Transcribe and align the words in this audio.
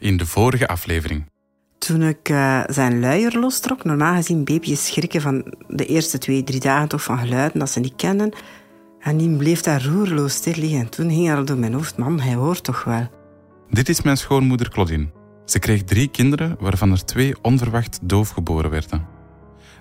in 0.00 0.16
de 0.16 0.26
vorige 0.26 0.68
aflevering. 0.68 1.24
Toen 1.78 2.02
ik 2.02 2.28
uh, 2.28 2.62
zijn 2.66 3.00
luier 3.00 3.38
lostrok, 3.38 3.84
normaal 3.84 4.14
gezien 4.14 4.44
baby's 4.44 4.86
schrikken 4.86 5.20
van 5.20 5.54
de 5.68 5.86
eerste 5.86 6.18
twee, 6.18 6.44
drie 6.44 6.60
dagen 6.60 6.88
toch 6.88 7.02
van 7.02 7.18
geluiden 7.18 7.58
dat 7.58 7.70
ze 7.70 7.80
niet 7.80 7.96
kennen. 7.96 8.32
En 9.00 9.16
die 9.16 9.36
bleef 9.36 9.60
daar 9.60 9.84
roerloos 9.84 10.34
stil 10.34 10.54
liggen. 10.56 10.80
En 10.80 10.88
toen 10.88 11.10
ging 11.10 11.28
er 11.28 11.44
door 11.44 11.58
mijn 11.58 11.74
hoofd, 11.74 11.96
man, 11.96 12.20
hij 12.20 12.34
hoort 12.34 12.64
toch 12.64 12.84
wel. 12.84 13.08
Dit 13.70 13.88
is 13.88 14.02
mijn 14.02 14.16
schoonmoeder 14.16 14.70
Claudine. 14.70 15.10
Ze 15.44 15.58
kreeg 15.58 15.82
drie 15.82 16.08
kinderen, 16.08 16.56
waarvan 16.58 16.90
er 16.90 17.04
twee 17.04 17.34
onverwacht 17.42 17.98
doof 18.02 18.28
geboren 18.28 18.70
werden. 18.70 19.06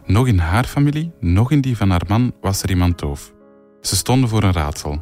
Nog 0.06 0.28
in 0.28 0.38
haar 0.38 0.66
familie, 0.66 1.12
nog 1.20 1.52
in 1.52 1.62
die 1.62 1.78
van 1.78 1.90
haar 1.90 2.06
man, 2.08 2.34
was 2.42 2.64
er 2.64 2.70
iemand 2.70 3.00
doof. 3.00 3.34
Ze 3.82 3.96
stonden 3.96 4.30
voor 4.30 4.44
een 4.44 4.54
raadsel. 4.54 5.02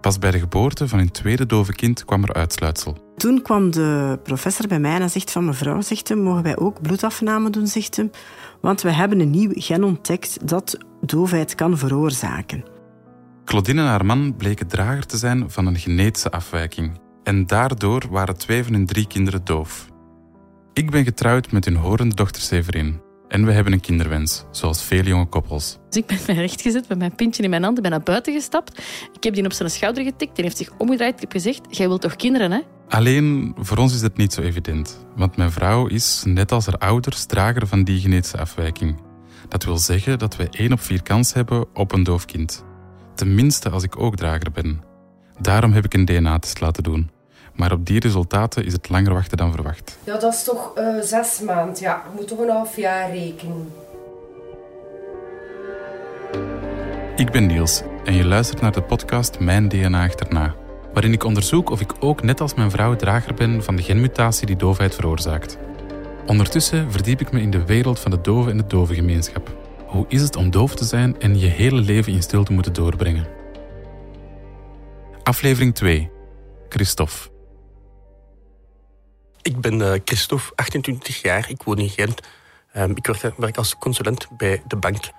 Pas 0.00 0.18
bij 0.18 0.30
de 0.30 0.38
geboorte 0.38 0.88
van 0.88 0.98
hun 0.98 1.10
tweede 1.10 1.46
dove 1.46 1.72
kind 1.72 2.04
kwam 2.04 2.22
er 2.22 2.32
uitsluitsel. 2.32 3.07
Toen 3.18 3.42
kwam 3.42 3.70
de 3.70 4.18
professor 4.22 4.68
bij 4.68 4.80
mij 4.80 5.00
en 5.00 5.10
zegt 5.10 5.30
van 5.30 5.44
mevrouw, 5.44 5.80
zegt 5.80 6.08
hem, 6.08 6.18
mogen 6.18 6.42
wij 6.42 6.56
ook 6.56 6.82
bloedafname 6.82 7.50
doen, 7.50 7.66
zegt 7.66 7.96
hem. 7.96 8.10
Want 8.60 8.82
we 8.82 8.92
hebben 8.92 9.20
een 9.20 9.30
nieuw 9.30 9.50
gen 9.54 9.84
ontdekt 9.84 10.48
dat 10.48 10.78
doofheid 11.00 11.54
kan 11.54 11.78
veroorzaken. 11.78 12.64
Claudine 13.44 13.80
en 13.80 13.86
haar 13.86 14.06
man 14.06 14.36
bleken 14.36 14.66
drager 14.66 15.06
te 15.06 15.16
zijn 15.16 15.50
van 15.50 15.66
een 15.66 15.76
genetische 15.76 16.30
afwijking. 16.30 17.00
En 17.22 17.46
daardoor 17.46 18.02
waren 18.10 18.36
twee 18.36 18.64
van 18.64 18.72
hun 18.72 18.86
drie 18.86 19.06
kinderen 19.06 19.44
doof. 19.44 19.88
Ik 20.72 20.90
ben 20.90 21.04
getrouwd 21.04 21.52
met 21.52 21.64
hun 21.64 21.76
horende 21.76 22.14
dochter 22.14 22.42
Severin. 22.42 23.00
En 23.28 23.44
we 23.44 23.52
hebben 23.52 23.72
een 23.72 23.80
kinderwens, 23.80 24.44
zoals 24.50 24.82
vele 24.82 25.08
jonge 25.08 25.26
koppels. 25.26 25.78
Dus 25.88 26.02
ik 26.02 26.06
ben 26.06 26.18
mij 26.26 26.36
rechtgezet 26.36 26.88
met 26.88 26.98
mijn 26.98 27.14
pintje 27.14 27.42
in 27.42 27.50
mijn 27.50 27.62
hand, 27.62 27.82
ben 27.82 27.90
naar 27.90 28.02
buiten 28.02 28.32
gestapt. 28.32 28.78
Ik 29.12 29.24
heb 29.24 29.34
die 29.34 29.44
op 29.44 29.52
zijn 29.52 29.70
schouder 29.70 30.04
getikt, 30.04 30.34
die 30.34 30.44
heeft 30.44 30.56
zich 30.56 30.70
omgedraaid. 30.78 31.14
Ik 31.14 31.20
heb 31.20 31.32
gezegd, 31.32 31.60
jij 31.70 31.88
wilt 31.88 32.00
toch 32.00 32.16
kinderen, 32.16 32.50
hè? 32.52 32.60
Alleen, 32.88 33.54
voor 33.58 33.76
ons 33.76 33.94
is 33.94 34.00
het 34.00 34.16
niet 34.16 34.32
zo 34.32 34.40
evident. 34.40 35.06
Want 35.16 35.36
mijn 35.36 35.50
vrouw 35.50 35.86
is, 35.86 36.22
net 36.26 36.52
als 36.52 36.66
haar 36.66 36.78
ouders, 36.78 37.24
drager 37.24 37.66
van 37.66 37.84
die 37.84 38.00
genetische 38.00 38.38
afwijking. 38.38 39.00
Dat 39.48 39.64
wil 39.64 39.78
zeggen 39.78 40.18
dat 40.18 40.36
wij 40.36 40.48
één 40.50 40.72
op 40.72 40.80
vier 40.80 41.02
kans 41.02 41.32
hebben 41.32 41.66
op 41.74 41.92
een 41.92 42.02
doof 42.02 42.24
kind. 42.24 42.64
Tenminste 43.14 43.70
als 43.70 43.82
ik 43.82 44.00
ook 44.00 44.16
drager 44.16 44.50
ben. 44.52 44.82
Daarom 45.40 45.72
heb 45.72 45.84
ik 45.84 45.94
een 45.94 46.04
DNA-test 46.04 46.60
laten 46.60 46.82
doen. 46.82 47.10
Maar 47.58 47.72
op 47.72 47.86
die 47.86 48.00
resultaten 48.00 48.64
is 48.64 48.72
het 48.72 48.88
langer 48.88 49.12
wachten 49.12 49.36
dan 49.36 49.52
verwacht. 49.52 49.98
Ja, 50.04 50.18
dat 50.18 50.34
is 50.34 50.44
toch 50.44 50.72
uh, 50.78 51.00
zes 51.00 51.40
maanden. 51.40 51.82
Ja, 51.82 52.02
je 52.10 52.16
moet 52.16 52.28
toch 52.28 52.38
een 52.38 52.50
half 52.50 52.76
jaar 52.76 53.10
rekenen. 53.10 53.72
Ik 57.16 57.30
ben 57.30 57.46
Niels 57.46 57.82
en 58.04 58.14
je 58.14 58.24
luistert 58.24 58.60
naar 58.60 58.72
de 58.72 58.82
podcast 58.82 59.38
Mijn 59.38 59.68
DNA 59.68 60.04
achterna. 60.04 60.54
Waarin 60.92 61.12
ik 61.12 61.24
onderzoek 61.24 61.70
of 61.70 61.80
ik 61.80 61.92
ook 62.00 62.22
net 62.22 62.40
als 62.40 62.54
mijn 62.54 62.70
vrouw 62.70 62.96
drager 62.96 63.34
ben 63.34 63.64
van 63.64 63.76
de 63.76 63.82
genmutatie 63.82 64.46
die 64.46 64.56
doofheid 64.56 64.94
veroorzaakt. 64.94 65.58
Ondertussen 66.26 66.92
verdiep 66.92 67.20
ik 67.20 67.32
me 67.32 67.40
in 67.40 67.50
de 67.50 67.64
wereld 67.64 68.00
van 68.00 68.10
de 68.10 68.20
dove 68.20 68.50
en 68.50 68.56
de 68.56 68.66
dove 68.66 68.94
gemeenschap. 68.94 69.56
Hoe 69.86 70.04
is 70.08 70.22
het 70.22 70.36
om 70.36 70.50
doof 70.50 70.74
te 70.74 70.84
zijn 70.84 71.20
en 71.20 71.38
je 71.38 71.46
hele 71.46 71.80
leven 71.80 72.12
in 72.12 72.22
stilte 72.22 72.52
moeten 72.52 72.72
doorbrengen? 72.72 73.26
Aflevering 75.22 75.74
2. 75.74 76.10
Christophe. 76.68 77.36
Ik 79.42 79.60
ben 79.60 79.80
uh, 79.80 79.92
Christophe, 80.04 80.52
28 80.54 81.22
jaar. 81.22 81.50
Ik 81.50 81.62
woon 81.62 81.78
in 81.78 81.88
Gent. 81.88 82.20
Um, 82.76 82.90
ik 82.96 83.06
werk, 83.36 83.56
als 83.56 83.78
consulent 83.78 84.28
bij 84.36 84.62
de 84.66 84.76
bank. 84.76 85.10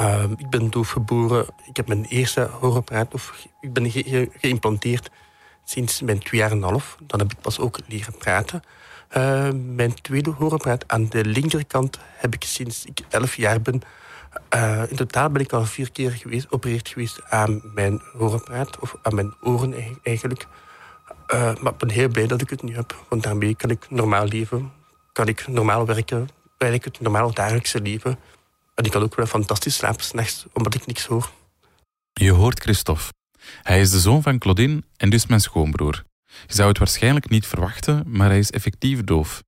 Um, 0.00 0.34
ik 0.36 0.50
ben 0.50 0.70
doofgeboren. 0.70 1.46
Ik 1.64 1.76
heb 1.76 1.88
mijn 1.88 2.04
eerste 2.04 2.40
hoorapparaat, 2.60 3.14
of 3.14 3.46
ik 3.60 3.72
ben 3.72 3.90
ge 3.90 4.02
ge 4.02 4.30
geïmplanteerd 4.40 5.10
sinds 5.64 6.00
mijn 6.00 6.18
twee 6.18 6.40
jaar 6.40 6.50
en 6.50 6.56
een 6.56 6.62
half. 6.62 6.96
Dan 7.00 7.20
heb 7.20 7.32
ik 7.32 7.40
pas 7.40 7.58
ook 7.58 7.78
leren 7.86 8.16
praten. 8.18 8.62
Uh, 9.16 9.48
mijn 9.74 9.94
tweede 9.94 10.30
hoorapparaat 10.30 10.84
aan 10.86 11.08
de 11.08 11.24
linkerkant 11.24 11.98
heb 12.16 12.34
ik 12.34 12.44
sinds 12.44 12.84
ik 12.84 13.00
11 13.08 13.36
jaar 13.36 13.60
ben. 13.60 13.82
Uh, 14.54 14.82
in 14.88 14.96
totaal 14.96 15.30
ben 15.30 15.42
ik 15.42 15.52
al 15.52 15.64
vier 15.64 15.92
keer 15.92 16.10
geweest, 16.10 16.46
geopereerd 16.48 16.88
geweest 16.88 17.22
aan 17.28 17.60
mijn 17.74 18.00
hoorapparaat, 18.12 18.78
of 18.78 18.94
aan 19.02 19.14
mijn 19.14 19.34
oren 19.40 19.98
eigenlijk. 20.02 20.46
Uh, 21.34 21.56
maar 21.56 21.72
ik 21.72 21.78
ben 21.78 21.90
heel 21.90 22.08
blij 22.08 22.26
dat 22.26 22.40
ik 22.40 22.50
het 22.50 22.62
nu 22.62 22.74
heb. 22.74 23.04
Want 23.08 23.22
daarmee 23.22 23.54
kan 23.54 23.70
ik 23.70 23.90
normaal 23.90 24.24
leven. 24.24 24.72
Kan 25.12 25.28
ik 25.28 25.46
normaal 25.48 25.86
werken. 25.86 26.28
Eigenlijk 26.58 26.84
het 26.84 27.00
normaal 27.00 27.34
dagelijkse 27.34 27.80
leven. 27.80 28.18
En 28.74 28.84
ik 28.84 28.90
kan 28.90 29.02
ook 29.02 29.14
wel 29.14 29.26
fantastisch 29.26 29.74
slapen 29.74 30.04
s'nachts, 30.04 30.46
omdat 30.52 30.74
ik 30.74 30.86
niks 30.86 31.06
hoor. 31.06 31.30
Je 32.12 32.30
hoort 32.30 32.60
Christophe. 32.60 33.12
Hij 33.62 33.80
is 33.80 33.90
de 33.90 34.00
zoon 34.00 34.22
van 34.22 34.38
Claudine 34.38 34.82
en 34.96 35.10
dus 35.10 35.26
mijn 35.26 35.40
schoonbroer. 35.40 36.04
Je 36.46 36.54
zou 36.54 36.68
het 36.68 36.78
waarschijnlijk 36.78 37.28
niet 37.28 37.46
verwachten, 37.46 38.02
maar 38.06 38.28
hij 38.28 38.38
is 38.38 38.50
effectief 38.50 39.04
doof. 39.04 39.42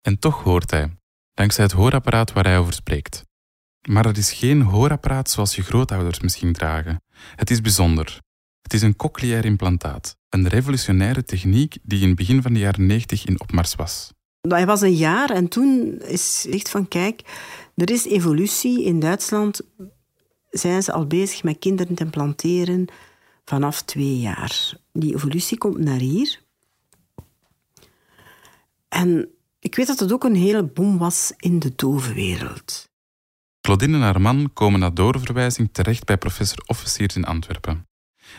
En 0.00 0.18
toch 0.18 0.42
hoort 0.42 0.70
hij, 0.70 0.96
dankzij 1.32 1.64
het 1.64 1.72
hoorapparaat 1.72 2.32
waar 2.32 2.44
hij 2.44 2.58
over 2.58 2.72
spreekt. 2.72 3.24
Maar 3.88 4.04
het 4.04 4.16
is 4.16 4.32
geen 4.32 4.62
hoorapparaat 4.62 5.30
zoals 5.30 5.54
je 5.54 5.62
grootouders 5.62 6.20
misschien 6.20 6.52
dragen. 6.52 7.02
Het 7.36 7.50
is 7.50 7.60
bijzonder. 7.60 8.18
Het 8.62 8.72
is 8.72 8.82
een 8.82 8.96
cochleair 8.96 9.44
implantaat, 9.44 10.16
een 10.34 10.48
revolutionaire 10.48 11.24
techniek 11.24 11.76
die 11.82 12.00
in 12.00 12.06
het 12.06 12.16
begin 12.16 12.42
van 12.42 12.52
de 12.52 12.58
jaren 12.58 12.86
90 12.86 13.26
in 13.26 13.40
opmars 13.40 13.74
was. 13.74 14.12
Hij 14.40 14.66
was 14.66 14.80
een 14.80 14.94
jaar 14.94 15.30
en 15.30 15.48
toen 15.48 16.00
is 16.00 16.46
echt 16.50 16.68
van 16.70 16.88
kijk, 16.88 17.20
er 17.74 17.90
is 17.90 18.06
evolutie. 18.06 18.84
In 18.84 19.00
Duitsland 19.00 19.60
zijn 20.50 20.82
ze 20.82 20.92
al 20.92 21.06
bezig 21.06 21.42
met 21.42 21.58
kinderen 21.58 21.94
te 21.94 22.04
implanteren 22.04 22.86
vanaf 23.44 23.82
twee 23.82 24.18
jaar. 24.18 24.76
Die 24.92 25.14
evolutie 25.14 25.58
komt 25.58 25.78
naar 25.78 25.98
hier. 25.98 26.40
En 28.88 29.28
ik 29.58 29.74
weet 29.74 29.86
dat 29.86 29.98
het 29.98 30.12
ook 30.12 30.24
een 30.24 30.36
hele 30.36 30.64
boom 30.64 30.98
was 30.98 31.32
in 31.36 31.58
de 31.58 31.72
dove 31.76 32.14
wereld. 32.14 32.88
Claudine 33.60 33.96
en 33.96 34.02
haar 34.02 34.20
man 34.20 34.50
komen 34.52 34.80
na 34.80 34.90
doorverwijzing 34.90 35.68
terecht 35.72 36.04
bij 36.04 36.18
professor 36.18 36.64
Officiers 36.66 37.16
in 37.16 37.24
Antwerpen. 37.24 37.86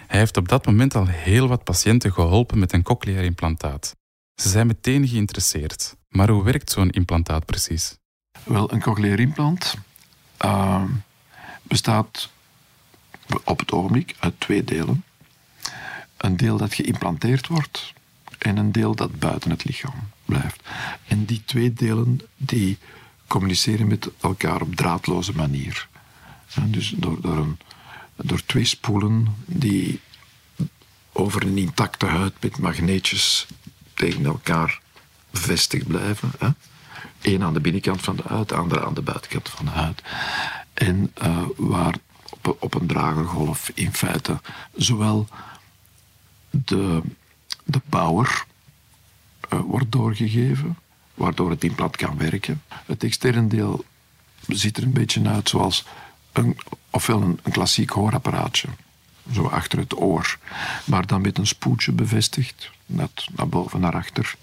Hij 0.07 0.19
heeft 0.19 0.37
op 0.37 0.47
dat 0.47 0.65
moment 0.65 0.95
al 0.95 1.07
heel 1.07 1.47
wat 1.47 1.63
patiënten 1.63 2.13
geholpen 2.13 2.59
met 2.59 2.73
een 2.73 2.83
cochleair 2.83 3.23
implantaat. 3.23 3.95
Ze 4.35 4.49
zijn 4.49 4.67
meteen 4.67 5.07
geïnteresseerd. 5.07 5.95
Maar 6.09 6.29
hoe 6.29 6.43
werkt 6.43 6.71
zo'n 6.71 6.89
implantaat 6.89 7.45
precies? 7.45 7.97
Wel, 8.43 8.73
een 8.73 8.81
cochleair 8.81 9.19
implant 9.19 9.75
uh, 10.45 10.83
bestaat 11.63 12.29
op 13.43 13.59
het 13.59 13.71
ogenblik 13.71 14.15
uit 14.19 14.39
twee 14.39 14.63
delen. 14.63 15.03
Een 16.17 16.37
deel 16.37 16.57
dat 16.57 16.73
geïmplanteerd 16.73 17.47
wordt 17.47 17.93
en 18.37 18.57
een 18.57 18.71
deel 18.71 18.95
dat 18.95 19.19
buiten 19.19 19.49
het 19.49 19.63
lichaam 19.63 20.09
blijft. 20.25 20.61
En 21.07 21.25
die 21.25 21.43
twee 21.45 21.73
delen 21.73 22.19
die 22.37 22.77
communiceren 23.27 23.87
met 23.87 24.09
elkaar 24.21 24.61
op 24.61 24.75
draadloze 24.75 25.35
manier. 25.35 25.87
dus 26.63 26.93
door, 26.97 27.21
door 27.21 27.37
een 27.37 27.57
door 28.15 28.45
twee 28.45 28.65
spoelen 28.65 29.35
die 29.45 29.99
over 31.11 31.43
een 31.43 31.57
intacte 31.57 32.05
huid 32.05 32.33
met 32.39 32.57
magneetjes 32.57 33.47
tegen 33.93 34.25
elkaar 34.25 34.79
bevestigd 35.29 35.87
blijven. 35.87 36.31
Hè? 36.39 36.49
Eén 37.21 37.43
aan 37.43 37.53
de 37.53 37.59
binnenkant 37.59 38.01
van 38.01 38.15
de 38.15 38.23
huid, 38.27 38.49
de 38.49 38.55
andere 38.55 38.85
aan 38.85 38.93
de 38.93 39.01
buitenkant 39.01 39.49
van 39.49 39.65
de 39.65 39.71
huid. 39.71 40.01
En 40.73 41.13
uh, 41.23 41.41
waar 41.57 41.95
op, 42.59 42.73
een 42.73 42.87
dragergolf 42.87 43.71
in 43.73 43.93
feite 43.93 44.41
zowel 44.75 45.27
de, 46.49 47.01
de 47.63 47.81
power 47.89 48.45
uh, 49.53 49.59
wordt 49.59 49.91
doorgegeven, 49.91 50.77
waardoor 51.13 51.49
het 51.49 51.63
implant 51.63 51.95
kan 51.95 52.17
werken. 52.17 52.61
Het 52.67 53.03
externe 53.03 53.47
deel 53.47 53.85
ziet 54.47 54.77
er 54.77 54.83
een 54.83 54.93
beetje 54.93 55.27
uit 55.27 55.49
zoals 55.49 55.85
een, 56.37 56.57
ofwel 56.89 57.21
een, 57.21 57.39
een 57.43 57.51
klassiek 57.51 57.89
hoorapparaatje, 57.89 58.67
zo 59.33 59.47
achter 59.47 59.79
het 59.79 59.97
oor, 59.97 60.37
maar 60.85 61.05
dan 61.05 61.21
met 61.21 61.37
een 61.37 61.47
spoeltje 61.47 61.91
bevestigd, 61.91 62.71
net 62.85 63.27
naar 63.35 63.47
boven 63.47 63.79
naar 63.79 63.95
achter 63.95 64.35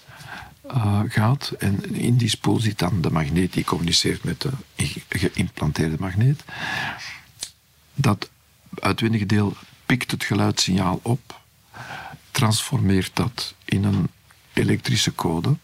uh, 0.67 1.01
gaat. 1.09 1.53
En 1.59 1.95
in 1.95 2.17
die 2.17 2.29
spoel 2.29 2.61
zit 2.61 2.79
dan 2.79 3.01
de 3.01 3.11
magneet 3.11 3.53
die 3.53 3.65
communiceert 3.65 4.25
met 4.25 4.41
de 4.41 4.51
geïmplanteerde 5.09 5.97
magneet. 5.99 6.45
Dat 7.95 8.31
uitwendige 8.75 9.27
deel 9.27 9.57
pikt 9.87 10.11
het 10.11 10.25
geluidssignaal 10.25 11.01
op, 11.03 11.41
transformeert 12.31 13.11
dat 13.15 13.55
in 13.65 13.85
een 13.85 14.09
elektrische 14.53 15.15
code 15.15 15.57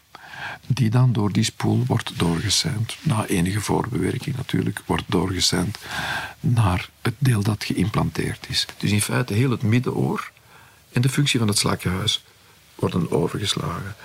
die 0.67 0.89
dan 0.89 1.13
door 1.13 1.31
die 1.31 1.43
spoel 1.43 1.83
wordt 1.85 2.19
doorgesend, 2.19 2.97
na 3.01 3.25
enige 3.25 3.61
voorbewerking 3.61 4.35
natuurlijk, 4.35 4.81
wordt 4.85 5.03
doorgesend 5.07 5.77
naar 6.39 6.89
het 7.01 7.15
deel 7.17 7.43
dat 7.43 7.63
geïmplanteerd 7.63 8.45
is. 8.49 8.65
Dus 8.77 8.91
in 8.91 9.01
feite 9.01 9.33
heel 9.33 9.51
het 9.51 9.61
middenoor 9.61 10.31
en 10.91 11.01
de 11.01 11.09
functie 11.09 11.39
van 11.39 11.47
het 11.47 11.57
slakkenhuis 11.57 12.23
worden 12.75 13.11
overgeslagen. 13.11 13.95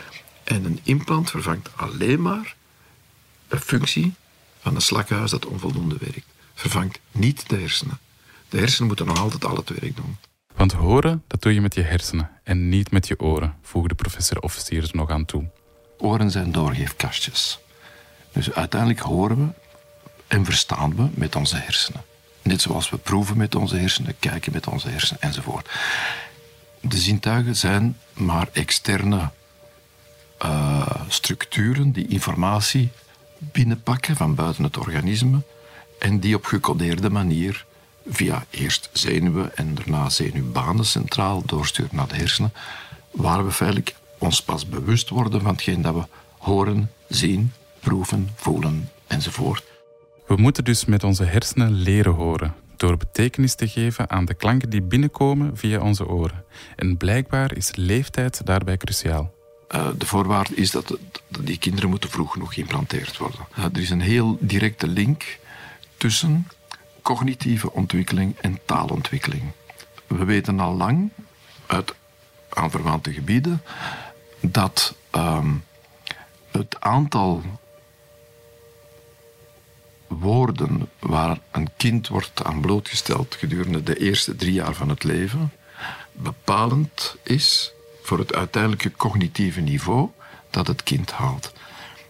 En 0.44 0.64
een 0.64 0.80
implant 0.82 1.30
vervangt 1.30 1.76
alleen 1.76 2.22
maar 2.22 2.54
de 3.48 3.60
functie 3.60 4.14
van 4.60 4.74
een 4.74 4.82
slakkenhuis 4.82 5.30
dat 5.30 5.46
onvoldoende 5.46 5.96
werkt. 6.00 6.26
Vervangt 6.54 7.00
niet 7.12 7.48
de 7.48 7.56
hersenen. 7.56 7.98
De 8.48 8.58
hersenen 8.58 8.86
moeten 8.86 9.06
nog 9.06 9.18
altijd 9.18 9.44
al 9.44 9.56
het 9.56 9.68
werk 9.68 9.96
doen. 9.96 10.16
Want 10.56 10.72
horen, 10.72 11.22
dat 11.26 11.42
doe 11.42 11.54
je 11.54 11.60
met 11.60 11.74
je 11.74 11.82
hersenen 11.82 12.30
en 12.42 12.68
niet 12.68 12.90
met 12.90 13.08
je 13.08 13.20
oren, 13.20 13.54
voegde 13.62 13.94
professor 13.94 14.40
Officier 14.40 14.82
er 14.82 14.90
nog 14.92 15.10
aan 15.10 15.24
toe. 15.24 15.50
Oren 16.04 16.30
zijn 16.30 16.52
doorgeefkastjes. 16.52 17.58
Dus 18.32 18.52
uiteindelijk 18.52 19.00
horen 19.00 19.36
we 19.36 19.52
en 20.26 20.44
verstaan 20.44 20.96
we 20.96 21.08
met 21.14 21.36
onze 21.36 21.56
hersenen. 21.56 22.04
Net 22.42 22.60
zoals 22.60 22.90
we 22.90 22.96
proeven 22.96 23.36
met 23.36 23.54
onze 23.54 23.76
hersenen, 23.76 24.18
kijken 24.18 24.52
met 24.52 24.66
onze 24.66 24.88
hersenen 24.88 25.22
enzovoort. 25.22 25.70
De 26.80 26.98
zintuigen 26.98 27.56
zijn 27.56 27.96
maar 28.12 28.48
externe 28.52 29.30
uh, 30.44 30.90
structuren 31.08 31.92
die 31.92 32.08
informatie 32.08 32.90
binnenpakken 33.38 34.16
van 34.16 34.34
buiten 34.34 34.64
het 34.64 34.76
organisme 34.76 35.42
en 35.98 36.20
die 36.20 36.34
op 36.34 36.44
gecodeerde 36.44 37.10
manier 37.10 37.64
via 38.06 38.44
eerst 38.50 38.90
zenuwen 38.92 39.56
en 39.56 39.74
daarna 39.74 40.08
zenuwbanen 40.08 40.86
centraal 40.86 41.42
doorsturen 41.46 41.96
naar 41.96 42.08
de 42.08 42.16
hersenen, 42.16 42.52
waar 43.10 43.44
we 43.44 43.52
feitelijk 43.52 43.94
ons 44.18 44.42
pas 44.42 44.68
bewust 44.68 45.08
worden 45.08 45.40
van 45.40 45.50
hetgeen 45.50 45.82
dat 45.82 45.94
we 45.94 46.02
horen, 46.38 46.90
zien, 47.08 47.52
proeven, 47.80 48.28
voelen 48.34 48.90
enzovoort. 49.06 49.64
We 50.26 50.36
moeten 50.36 50.64
dus 50.64 50.84
met 50.84 51.04
onze 51.04 51.24
hersenen 51.24 51.72
leren 51.72 52.12
horen, 52.12 52.54
door 52.76 52.96
betekenis 52.96 53.54
te 53.54 53.68
geven 53.68 54.10
aan 54.10 54.24
de 54.24 54.34
klanken 54.34 54.70
die 54.70 54.82
binnenkomen 54.82 55.56
via 55.56 55.80
onze 55.80 56.08
oren. 56.08 56.44
En 56.76 56.96
blijkbaar 56.96 57.56
is 57.56 57.74
leeftijd 57.74 58.46
daarbij 58.46 58.76
cruciaal. 58.76 59.32
Uh, 59.74 59.86
de 59.98 60.06
voorwaarde 60.06 60.54
is 60.54 60.70
dat, 60.70 60.98
die 61.40 61.58
kinderen 61.58 61.90
moeten 61.90 62.10
vroeg 62.10 62.32
genoeg 62.32 62.54
geïmplanteerd 62.54 63.16
worden. 63.16 63.40
Uh, 63.58 63.64
er 63.64 63.80
is 63.80 63.90
een 63.90 64.00
heel 64.00 64.36
directe 64.40 64.86
link 64.86 65.38
tussen 65.96 66.46
cognitieve 67.02 67.72
ontwikkeling 67.72 68.36
en 68.40 68.58
taalontwikkeling. 68.64 69.42
We 70.06 70.24
weten 70.24 70.60
al 70.60 70.74
lang 70.76 71.10
uit 71.66 71.94
aanverwante 72.54 73.12
gebieden 73.12 73.62
dat 74.40 74.94
uh, 75.16 75.44
het 76.50 76.76
aantal 76.78 77.42
woorden 80.06 80.88
waar 80.98 81.38
een 81.50 81.68
kind 81.76 82.08
wordt 82.08 82.44
aan 82.44 82.60
blootgesteld 82.60 83.34
gedurende 83.34 83.82
de 83.82 83.98
eerste 83.98 84.36
drie 84.36 84.52
jaar 84.52 84.74
van 84.74 84.88
het 84.88 85.04
leven 85.04 85.52
bepalend 86.12 87.16
is 87.22 87.72
voor 88.02 88.18
het 88.18 88.34
uiteindelijke 88.34 88.92
cognitieve 88.92 89.60
niveau 89.60 90.08
dat 90.50 90.66
het 90.66 90.82
kind 90.82 91.10
haalt. 91.10 91.52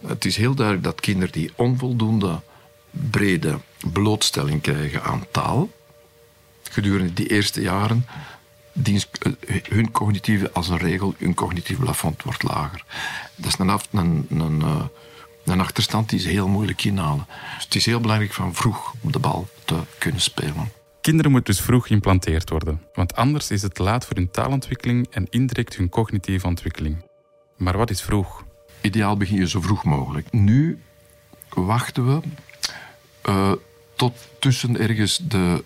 Het 0.07 0.25
is 0.25 0.37
heel 0.37 0.55
duidelijk 0.55 0.85
dat 0.85 0.99
kinderen 0.99 1.33
die 1.33 1.51
onvoldoende 1.55 2.41
brede 2.89 3.59
blootstelling 3.91 4.61
krijgen 4.61 5.03
aan 5.03 5.25
taal 5.31 5.69
gedurende 6.71 7.13
die 7.13 7.27
eerste 7.27 7.61
jaren 7.61 8.05
hun 9.69 9.91
cognitieve, 9.91 10.51
als 10.51 10.69
een 10.69 10.77
regel, 10.77 11.13
hun 11.17 11.33
cognitieve 11.33 11.81
plafond 11.81 12.23
wordt 12.23 12.43
lager. 12.43 12.83
Dat 13.35 13.45
is 13.45 13.57
een, 13.57 13.79
een, 13.91 14.25
een, 14.29 14.61
eh, 14.61 14.85
een 15.45 15.59
achterstand 15.59 16.09
die 16.09 16.19
is 16.19 16.25
heel 16.25 16.47
moeilijk 16.47 16.83
inhalen. 16.83 17.27
Dus 17.55 17.63
het 17.63 17.75
is 17.75 17.85
heel 17.85 17.99
belangrijk 17.99 18.33
van 18.33 18.55
vroeg 18.55 18.93
op 19.01 19.13
de 19.13 19.19
bal 19.19 19.47
te 19.65 19.75
kunnen 19.97 20.21
spelen. 20.21 20.71
Kinderen 21.01 21.31
moeten 21.31 21.53
dus 21.53 21.63
vroeg 21.63 21.87
geïmplanteerd 21.87 22.49
worden, 22.49 22.81
want 22.93 23.15
anders 23.15 23.51
is 23.51 23.61
het 23.61 23.77
laat 23.77 24.05
voor 24.05 24.15
hun 24.15 24.31
taalontwikkeling 24.31 25.07
en 25.11 25.27
indirect 25.29 25.75
hun 25.75 25.89
cognitieve 25.89 26.47
ontwikkeling. 26.47 27.03
Maar 27.57 27.77
wat 27.77 27.89
is 27.89 28.01
vroeg? 28.01 28.43
Ideaal 28.81 29.17
begin 29.17 29.37
je 29.37 29.47
zo 29.47 29.61
vroeg 29.61 29.83
mogelijk. 29.83 30.31
Nu 30.31 30.79
wachten 31.49 32.07
we 32.07 32.21
uh, 33.29 33.51
tot 33.95 34.17
tussen 34.39 34.79
ergens 34.79 35.17
de 35.17 35.63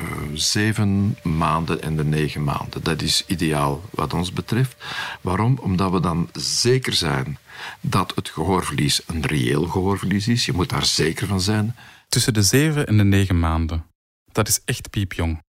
uh, 0.00 0.06
zeven 0.34 1.16
maanden 1.22 1.82
en 1.82 1.96
de 1.96 2.04
negen 2.04 2.44
maanden. 2.44 2.82
Dat 2.82 3.02
is 3.02 3.24
ideaal 3.26 3.82
wat 3.90 4.14
ons 4.14 4.32
betreft. 4.32 4.84
Waarom? 5.20 5.58
Omdat 5.58 5.92
we 5.92 6.00
dan 6.00 6.28
zeker 6.32 6.92
zijn 6.92 7.38
dat 7.80 8.12
het 8.14 8.28
gehoorverlies 8.28 9.02
een 9.06 9.26
reëel 9.26 9.66
gehoorverlies 9.66 10.28
is. 10.28 10.46
Je 10.46 10.52
moet 10.52 10.68
daar 10.68 10.86
zeker 10.86 11.26
van 11.26 11.40
zijn. 11.40 11.76
Tussen 12.08 12.34
de 12.34 12.42
zeven 12.42 12.86
en 12.86 12.96
de 12.96 13.04
negen 13.04 13.38
maanden. 13.38 13.86
Dat 14.32 14.48
is 14.48 14.60
echt 14.64 14.90
piepjong. 14.90 15.42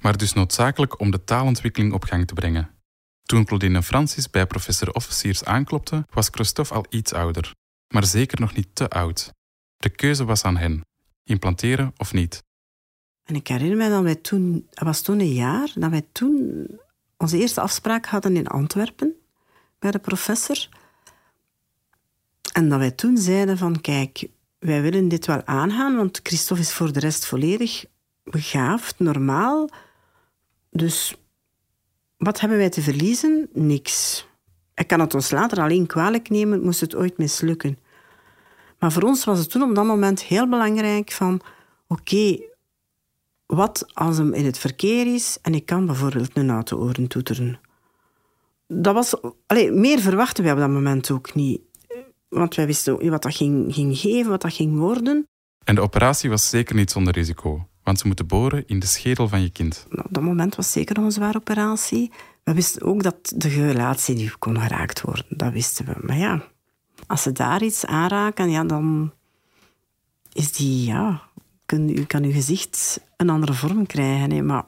Maar 0.00 0.16
dus 0.16 0.32
noodzakelijk 0.32 1.00
om 1.00 1.10
de 1.10 1.24
taalontwikkeling 1.24 1.92
op 1.92 2.04
gang 2.04 2.26
te 2.26 2.34
brengen. 2.34 2.70
Toen 3.22 3.44
Claudine 3.44 3.82
Francis 3.82 4.30
bij 4.30 4.46
professor 4.46 4.92
Officiers 4.92 5.44
aanklopten, 5.44 6.06
was 6.10 6.28
Christophe 6.30 6.74
al 6.74 6.86
iets 6.88 7.12
ouder. 7.12 7.50
Maar 7.94 8.04
zeker 8.04 8.40
nog 8.40 8.54
niet 8.54 8.68
te 8.72 8.88
oud. 8.88 9.32
De 9.76 9.88
keuze 9.88 10.24
was 10.24 10.44
aan 10.44 10.56
hen. 10.56 10.80
Implanteren 11.22 11.92
of 11.96 12.12
niet. 12.12 12.42
En 13.24 13.34
ik 13.34 13.48
herinner 13.48 13.76
me 13.76 13.88
dat 13.88 14.02
wij 14.02 14.14
toen, 14.14 14.66
het 14.70 14.84
was 14.84 15.00
toen 15.00 15.20
een 15.20 15.32
jaar, 15.32 15.72
dat 15.74 15.90
wij 15.90 16.06
toen 16.12 16.66
onze 17.16 17.38
eerste 17.38 17.60
afspraak 17.60 18.06
hadden 18.06 18.36
in 18.36 18.46
Antwerpen 18.46 19.14
bij 19.78 19.90
de 19.90 19.98
professor. 19.98 20.68
En 22.52 22.68
dat 22.68 22.78
wij 22.78 22.90
toen 22.90 23.16
zeiden 23.18 23.58
van, 23.58 23.80
kijk, 23.80 24.28
wij 24.58 24.82
willen 24.82 25.08
dit 25.08 25.26
wel 25.26 25.44
aangaan, 25.44 25.96
want 25.96 26.20
Christophe 26.22 26.62
is 26.62 26.72
voor 26.72 26.92
de 26.92 27.00
rest 27.00 27.26
volledig 27.26 27.84
begaafd, 28.24 28.98
normaal. 28.98 29.68
Dus 30.70 31.16
wat 32.16 32.40
hebben 32.40 32.58
wij 32.58 32.70
te 32.70 32.82
verliezen? 32.82 33.48
Niks. 33.52 34.26
Hij 34.74 34.84
kan 34.84 35.00
het 35.00 35.14
ons 35.14 35.30
later 35.30 35.60
alleen 35.60 35.86
kwalijk 35.86 36.28
nemen, 36.28 36.62
moest 36.62 36.80
het 36.80 36.94
ooit 36.94 37.18
mislukken. 37.18 37.78
Maar 38.78 38.92
voor 38.92 39.02
ons 39.02 39.24
was 39.24 39.38
het 39.38 39.50
toen 39.50 39.62
op 39.62 39.74
dat 39.74 39.84
moment 39.84 40.22
heel 40.22 40.48
belangrijk 40.48 41.12
van... 41.12 41.40
Oké, 41.86 42.38
wat 43.54 43.86
als 43.92 44.16
hem 44.16 44.32
in 44.32 44.44
het 44.44 44.58
verkeer 44.58 45.14
is 45.14 45.38
en 45.42 45.54
ik 45.54 45.66
kan 45.66 45.86
bijvoorbeeld 45.86 46.36
een 46.36 46.50
auto 46.50 46.78
oren 46.78 47.06
toeteren? 47.08 47.60
Dat 48.66 48.94
was... 48.94 49.14
Allez, 49.46 49.70
meer 49.70 50.00
verwachten 50.00 50.44
wij 50.44 50.52
op 50.52 50.58
dat 50.58 50.68
moment 50.68 51.10
ook 51.10 51.34
niet. 51.34 51.60
Want 52.28 52.54
wij 52.54 52.66
wisten 52.66 53.10
wat 53.10 53.22
dat 53.22 53.34
ging, 53.34 53.74
ging 53.74 53.98
geven, 53.98 54.30
wat 54.30 54.42
dat 54.42 54.52
ging 54.52 54.78
worden. 54.78 55.26
En 55.64 55.74
de 55.74 55.80
operatie 55.80 56.30
was 56.30 56.48
zeker 56.48 56.74
niet 56.74 56.90
zonder 56.90 57.12
risico. 57.12 57.68
Want 57.82 57.98
ze 57.98 58.06
moeten 58.06 58.26
boren 58.26 58.66
in 58.66 58.78
de 58.78 58.86
schedel 58.86 59.28
van 59.28 59.42
je 59.42 59.50
kind. 59.50 59.86
Op 59.90 60.06
dat 60.10 60.22
moment 60.22 60.54
was 60.54 60.72
zeker 60.72 60.98
een 60.98 61.12
zware 61.12 61.38
operatie. 61.38 62.10
We 62.44 62.54
wisten 62.54 62.82
ook 62.82 63.02
dat 63.02 63.32
de 63.36 63.48
relatie 63.48 64.14
die 64.14 64.38
kon 64.38 64.60
geraakt 64.60 65.00
worden. 65.00 65.24
Dat 65.28 65.52
wisten 65.52 65.84
we. 65.86 65.94
Maar 66.00 66.18
ja, 66.18 66.44
als 67.06 67.22
ze 67.22 67.32
daar 67.32 67.62
iets 67.62 67.86
aanraken, 67.86 68.50
ja, 68.50 68.64
dan 68.64 69.12
is 70.32 70.52
die, 70.52 70.86
ja, 70.86 71.22
kan, 71.66 71.88
u 71.88 72.04
kan 72.04 72.24
uw 72.24 72.32
gezicht 72.32 73.00
een 73.16 73.30
andere 73.30 73.52
vorm 73.52 73.86
krijgen. 73.86 74.30
Hè. 74.30 74.42
Maar 74.42 74.64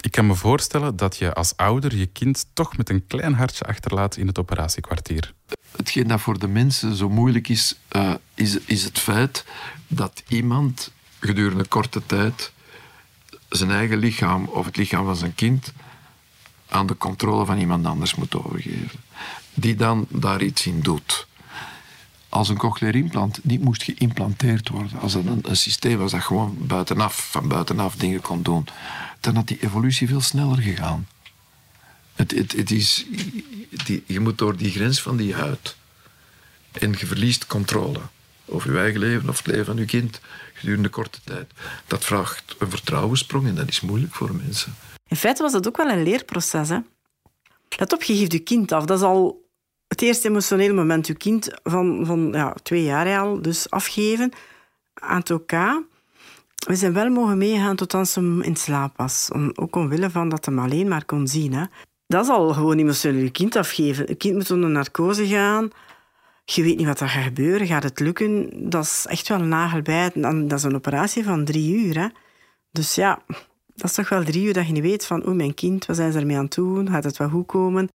ik 0.00 0.10
kan 0.10 0.26
me 0.26 0.34
voorstellen 0.34 0.96
dat 0.96 1.16
je 1.16 1.34
als 1.34 1.56
ouder 1.56 1.96
je 1.96 2.06
kind 2.06 2.46
toch 2.52 2.76
met 2.76 2.90
een 2.90 3.06
klein 3.06 3.34
hartje 3.34 3.64
achterlaat 3.64 4.16
in 4.16 4.26
het 4.26 4.38
operatiekwartier. 4.38 5.34
Hetgeen 5.76 6.08
dat 6.08 6.20
voor 6.20 6.38
de 6.38 6.48
mensen 6.48 6.94
zo 6.94 7.08
moeilijk 7.08 7.48
is, 7.48 7.78
uh, 7.96 8.14
is, 8.34 8.58
is 8.58 8.84
het 8.84 8.98
feit 8.98 9.44
dat 9.86 10.22
iemand 10.28 10.92
gedurende 11.18 11.66
korte 11.66 12.06
tijd 12.06 12.52
zijn 13.48 13.70
eigen 13.70 13.98
lichaam 13.98 14.44
of 14.44 14.66
het 14.66 14.76
lichaam 14.76 15.04
van 15.04 15.16
zijn 15.16 15.34
kind 15.34 15.72
aan 16.68 16.86
de 16.86 16.96
controle 16.96 17.44
van 17.44 17.58
iemand 17.58 17.86
anders 17.86 18.14
moet 18.14 18.34
overgeven. 18.34 19.00
Die 19.54 19.74
dan 19.74 20.06
daar 20.08 20.42
iets 20.42 20.66
in 20.66 20.80
doet. 20.80 21.26
Als 22.30 22.48
een 22.48 22.56
cochlear 22.56 22.94
implant 22.94 23.44
niet 23.44 23.62
moest 23.62 23.82
geïmplanteerd 23.82 24.68
worden, 24.68 25.00
als 25.00 25.14
het 25.14 25.26
een, 25.26 25.56
systeem 25.56 25.98
was 25.98 26.10
dat 26.10 26.22
gewoon 26.22 26.56
buitenaf, 26.60 27.30
van 27.30 27.48
buitenaf 27.48 27.96
dingen 27.96 28.20
kon 28.20 28.42
doen, 28.42 28.66
dan 29.20 29.34
had 29.34 29.48
die 29.48 29.62
evolutie 29.62 30.08
veel 30.08 30.20
sneller 30.20 30.58
gegaan. 30.62 31.08
Het, 32.14 32.30
het, 32.30 32.52
het 32.52 32.70
is, 32.70 33.06
die, 33.84 34.02
je 34.06 34.20
moet 34.20 34.38
door 34.38 34.56
die 34.56 34.70
grens 34.70 35.02
van 35.02 35.16
die 35.16 35.34
huid. 35.34 35.76
En 36.72 36.90
je 36.98 37.06
verliest 37.06 37.46
controle 37.46 38.00
over 38.44 38.72
je 38.72 38.78
eigen 38.78 39.00
leven 39.00 39.28
of 39.28 39.36
het 39.36 39.46
leven 39.46 39.64
van 39.64 39.76
je 39.76 39.84
kind 39.84 40.20
gedurende 40.54 40.88
korte 40.88 41.18
tijd. 41.24 41.52
Dat 41.86 42.04
vraagt 42.04 42.56
een 42.58 42.70
vertrouwenssprong 42.70 43.46
en 43.46 43.54
dat 43.54 43.68
is 43.68 43.80
moeilijk 43.80 44.14
voor 44.14 44.34
mensen. 44.34 44.74
In 45.08 45.16
feite 45.16 45.42
was 45.42 45.52
dat 45.52 45.66
ook 45.66 45.76
wel 45.76 45.88
een 45.88 46.02
leerproces. 46.02 46.68
Hè? 46.68 46.78
Let 47.78 47.92
op, 47.92 48.02
je 48.02 48.16
geeft 48.16 48.32
je 48.32 48.38
kind 48.38 48.72
af. 48.72 48.84
Dat 48.84 48.98
is 48.98 49.04
al 49.04 49.39
het 49.90 50.02
eerste 50.02 50.28
emotionele 50.28 50.72
moment. 50.72 51.06
Je 51.06 51.14
kind 51.14 51.50
van, 51.62 52.06
van 52.06 52.28
ja, 52.32 52.54
twee 52.62 52.82
jaar 52.82 53.18
al 53.18 53.42
dus 53.42 53.70
afgeven 53.70 54.32
aan 54.94 55.18
het 55.18 55.30
OK. 55.30 55.52
We 56.66 56.74
zijn 56.74 56.92
wel 56.92 57.10
mogen 57.10 57.38
meegaan 57.38 57.76
tot 57.76 57.94
als 57.94 58.14
hem 58.14 58.42
in 58.42 58.56
slaap 58.56 58.96
was. 58.96 59.30
Om, 59.32 59.52
ook 59.54 59.76
omwille 59.76 60.10
van 60.10 60.28
dat 60.28 60.44
hem 60.44 60.58
alleen 60.58 60.88
maar 60.88 61.04
kon 61.04 61.28
zien. 61.28 61.52
Hè. 61.52 61.64
Dat 62.06 62.24
is 62.24 62.30
al 62.30 62.52
gewoon 62.52 62.78
emotioneel 62.78 63.22
je 63.22 63.30
kind 63.30 63.56
afgeven. 63.56 64.06
Je 64.08 64.14
kind 64.14 64.34
moet 64.34 64.50
onder 64.50 64.70
narcose 64.70 65.26
gaan. 65.26 65.70
Je 66.44 66.62
weet 66.62 66.76
niet 66.76 66.86
wat 66.86 67.00
er 67.00 67.08
gaat 67.08 67.24
gebeuren. 67.24 67.66
Gaat 67.66 67.82
het 67.82 68.00
lukken? 68.00 68.50
Dat 68.70 68.84
is 68.84 69.06
echt 69.08 69.28
wel 69.28 69.40
een 69.40 69.48
nagelbijt. 69.48 70.22
Dat 70.22 70.52
is 70.52 70.62
een 70.62 70.74
operatie 70.74 71.24
van 71.24 71.44
drie 71.44 71.74
uur. 71.74 71.98
Hè. 71.98 72.08
Dus 72.70 72.94
ja, 72.94 73.22
dat 73.74 73.90
is 73.90 73.92
toch 73.92 74.08
wel 74.08 74.24
drie 74.24 74.44
uur 74.44 74.52
dat 74.52 74.66
je 74.66 74.72
niet 74.72 74.82
weet 74.82 75.06
van... 75.06 75.26
Oh, 75.26 75.34
mijn 75.34 75.54
kind, 75.54 75.86
wat 75.86 75.96
zijn 75.96 76.12
ze 76.12 76.18
ermee 76.18 76.36
aan 76.36 76.44
het 76.44 76.54
doen? 76.54 76.90
Gaat 76.90 77.04
het 77.04 77.16
wel 77.16 77.28
goed 77.28 77.46
komen? 77.46 77.88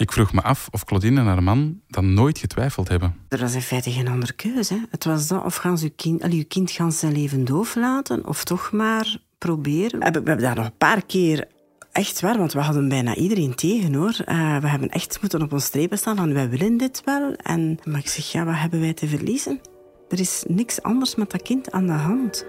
Ik 0.00 0.12
vroeg 0.12 0.32
me 0.32 0.42
af 0.42 0.68
of 0.70 0.84
Claudine 0.84 1.20
en 1.20 1.26
haar 1.26 1.42
man 1.42 1.80
dan 1.88 2.14
nooit 2.14 2.38
getwijfeld 2.38 2.88
hebben. 2.88 3.14
Er 3.28 3.38
was 3.38 3.54
in 3.54 3.62
feite 3.62 3.90
geen 3.90 4.08
andere 4.08 4.32
keuze. 4.32 4.86
Het 4.90 5.04
was 5.04 5.26
dat, 5.26 5.44
of 5.44 5.56
gaan 5.56 5.78
ze 5.78 5.84
uw 5.84 5.92
kind, 5.96 6.22
uw 6.22 6.44
kind 6.48 6.70
gaan 6.70 6.92
zijn 6.92 7.12
leven 7.12 7.44
doof 7.44 7.74
laten, 7.74 8.26
of 8.26 8.44
toch 8.44 8.72
maar 8.72 9.18
proberen. 9.38 9.98
We 9.98 10.04
hebben 10.04 10.38
daar 10.38 10.54
nog 10.54 10.64
een 10.64 10.76
paar 10.78 11.04
keer 11.06 11.48
echt 11.92 12.20
waar, 12.20 12.38
want 12.38 12.52
we 12.52 12.60
hadden 12.60 12.88
bijna 12.88 13.14
iedereen 13.14 13.54
tegen 13.54 13.94
hoor. 13.94 14.16
Uh, 14.26 14.58
we 14.58 14.68
hebben 14.68 14.88
echt 14.88 15.18
moeten 15.20 15.42
op 15.42 15.52
ons 15.52 15.64
strepen 15.64 15.98
staan 15.98 16.16
van 16.16 16.32
wij 16.32 16.48
willen 16.48 16.76
dit 16.76 17.02
wel. 17.04 17.32
En, 17.32 17.78
maar 17.84 18.00
ik 18.00 18.08
zeg, 18.08 18.32
ja, 18.32 18.44
wat 18.44 18.56
hebben 18.56 18.80
wij 18.80 18.94
te 18.94 19.08
verliezen? 19.08 19.60
Er 20.08 20.20
is 20.20 20.44
niks 20.48 20.82
anders 20.82 21.14
met 21.14 21.30
dat 21.30 21.42
kind 21.42 21.70
aan 21.70 21.86
de 21.86 21.92
hand. 21.92 22.46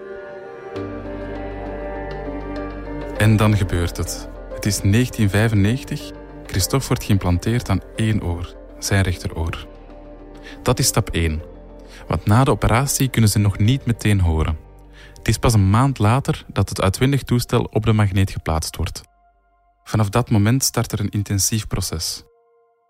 En 3.18 3.36
dan 3.38 3.58
gebeurt 3.58 3.98
het. 3.98 4.30
Het 4.54 4.66
is 4.66 4.80
1995. 4.82 6.21
Christophe 6.52 6.88
wordt 6.88 7.04
geïmplanteerd 7.04 7.70
aan 7.70 7.82
één 7.96 8.24
oor, 8.24 8.56
zijn 8.80 9.04
rechteroor. 9.04 9.68
Dat 10.64 10.80
is 10.80 10.88
stap 10.88 11.10
1. 11.10 11.42
Want 12.08 12.26
na 12.26 12.44
de 12.44 12.52
operatie 12.52 13.10
kunnen 13.10 13.30
ze 13.30 13.40
nog 13.40 13.58
niet 13.58 13.86
meteen 13.86 14.20
horen. 14.20 14.58
Het 15.14 15.28
is 15.28 15.38
pas 15.38 15.54
een 15.54 15.70
maand 15.70 16.00
later 16.00 16.46
dat 16.48 16.70
het 16.70 16.82
uitwendig 16.82 17.24
toestel 17.24 17.64
op 17.64 17.86
de 17.86 17.94
magneet 17.94 18.32
geplaatst 18.32 18.76
wordt. 18.76 19.02
Vanaf 19.84 20.10
dat 20.10 20.30
moment 20.30 20.64
start 20.64 20.92
er 20.92 21.00
een 21.00 21.10
intensief 21.10 21.68
proces. 21.68 22.24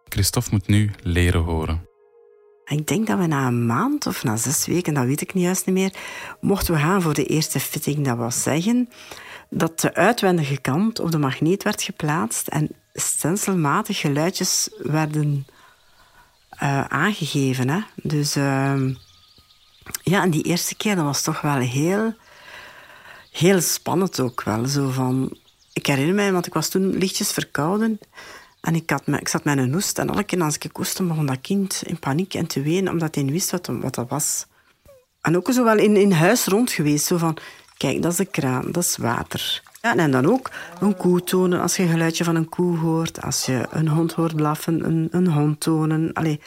Christophe 0.03 0.49
moet 0.51 0.67
nu 0.67 0.91
leren 1.03 1.41
horen. 1.41 1.89
Ik 2.65 2.87
denk 2.87 3.07
dat 3.07 3.19
we 3.19 3.27
na 3.27 3.47
een 3.47 3.65
maand 3.65 4.07
of 4.07 4.23
na 4.23 4.35
zes 4.35 4.65
weken, 4.65 4.93
dat 4.93 5.05
weet 5.05 5.21
ik 5.21 5.33
niet 5.33 5.43
juist 5.43 5.65
niet 5.65 5.75
meer, 5.75 5.93
mochten 6.39 6.73
we 6.73 6.79
gaan 6.79 7.01
voor 7.01 7.13
de 7.13 7.25
eerste 7.25 7.59
fitting. 7.59 8.05
Dat 8.05 8.17
was 8.17 8.43
zeggen 8.43 8.89
dat 9.49 9.79
de 9.79 9.93
uitwendige 9.93 10.61
kant 10.61 10.99
op 10.99 11.11
de 11.11 11.17
magneet 11.17 11.63
werd 11.63 11.81
geplaatst 11.81 12.47
en 12.47 12.69
stenselmatig 12.93 13.99
geluidjes 13.99 14.69
werden 14.77 15.45
uh, 16.63 16.85
aangegeven. 16.85 17.69
Hè. 17.69 17.79
Dus 17.95 18.37
uh, 18.37 18.95
ja, 20.03 20.21
en 20.23 20.29
die 20.29 20.43
eerste 20.43 20.75
keer 20.75 20.95
dat 20.95 21.05
was 21.05 21.21
toch 21.21 21.41
wel 21.41 21.57
heel, 21.57 22.13
heel 23.31 23.61
spannend 23.61 24.19
ook 24.19 24.43
wel. 24.43 24.65
Zo 24.65 24.89
van, 24.89 25.37
ik 25.73 25.85
herinner 25.85 26.15
mij, 26.15 26.31
want 26.31 26.47
ik 26.47 26.53
was 26.53 26.69
toen 26.69 26.97
lichtjes 26.97 27.31
verkouden. 27.31 27.99
En 28.61 28.75
ik, 28.75 28.89
had, 28.89 29.07
ik 29.07 29.27
zat 29.27 29.43
met 29.43 29.57
een 29.57 29.73
hoest. 29.73 29.99
En 29.99 30.09
elke 30.09 30.23
keer 30.23 30.41
als 30.41 30.57
ik 30.57 30.69
hoestte, 30.73 31.03
begon 31.03 31.25
dat 31.25 31.41
kind 31.41 31.81
in 31.85 31.99
paniek 31.99 32.33
en 32.33 32.47
te 32.47 32.61
wenen, 32.61 32.91
omdat 32.91 33.15
hij 33.15 33.23
niet 33.23 33.33
wist 33.33 33.51
wat, 33.51 33.67
wat 33.67 33.95
dat 33.95 34.09
was. 34.09 34.45
En 35.21 35.35
ook 35.35 35.51
zo 35.51 35.63
wel 35.63 35.77
in, 35.77 35.95
in 35.95 36.11
huis 36.11 36.45
rond 36.45 36.71
geweest. 36.71 37.05
Zo 37.05 37.17
van, 37.17 37.37
kijk, 37.77 38.01
dat 38.01 38.11
is 38.11 38.17
de 38.17 38.25
kraan, 38.25 38.71
dat 38.71 38.83
is 38.83 38.97
water. 38.97 39.61
Ja, 39.81 39.95
en 39.95 40.11
dan 40.11 40.25
ook 40.25 40.51
een 40.79 40.95
koe 40.95 41.23
tonen 41.23 41.61
als 41.61 41.75
je 41.75 41.83
een 41.83 41.89
geluidje 41.89 42.23
van 42.23 42.35
een 42.35 42.49
koe 42.49 42.77
hoort. 42.77 43.21
Als 43.21 43.45
je 43.45 43.67
een 43.69 43.87
hond 43.87 44.13
hoort 44.13 44.35
blaffen, 44.35 44.85
een, 44.85 45.07
een 45.11 45.27
hond 45.27 45.59
tonen. 45.59 46.13
Allee, 46.13 46.41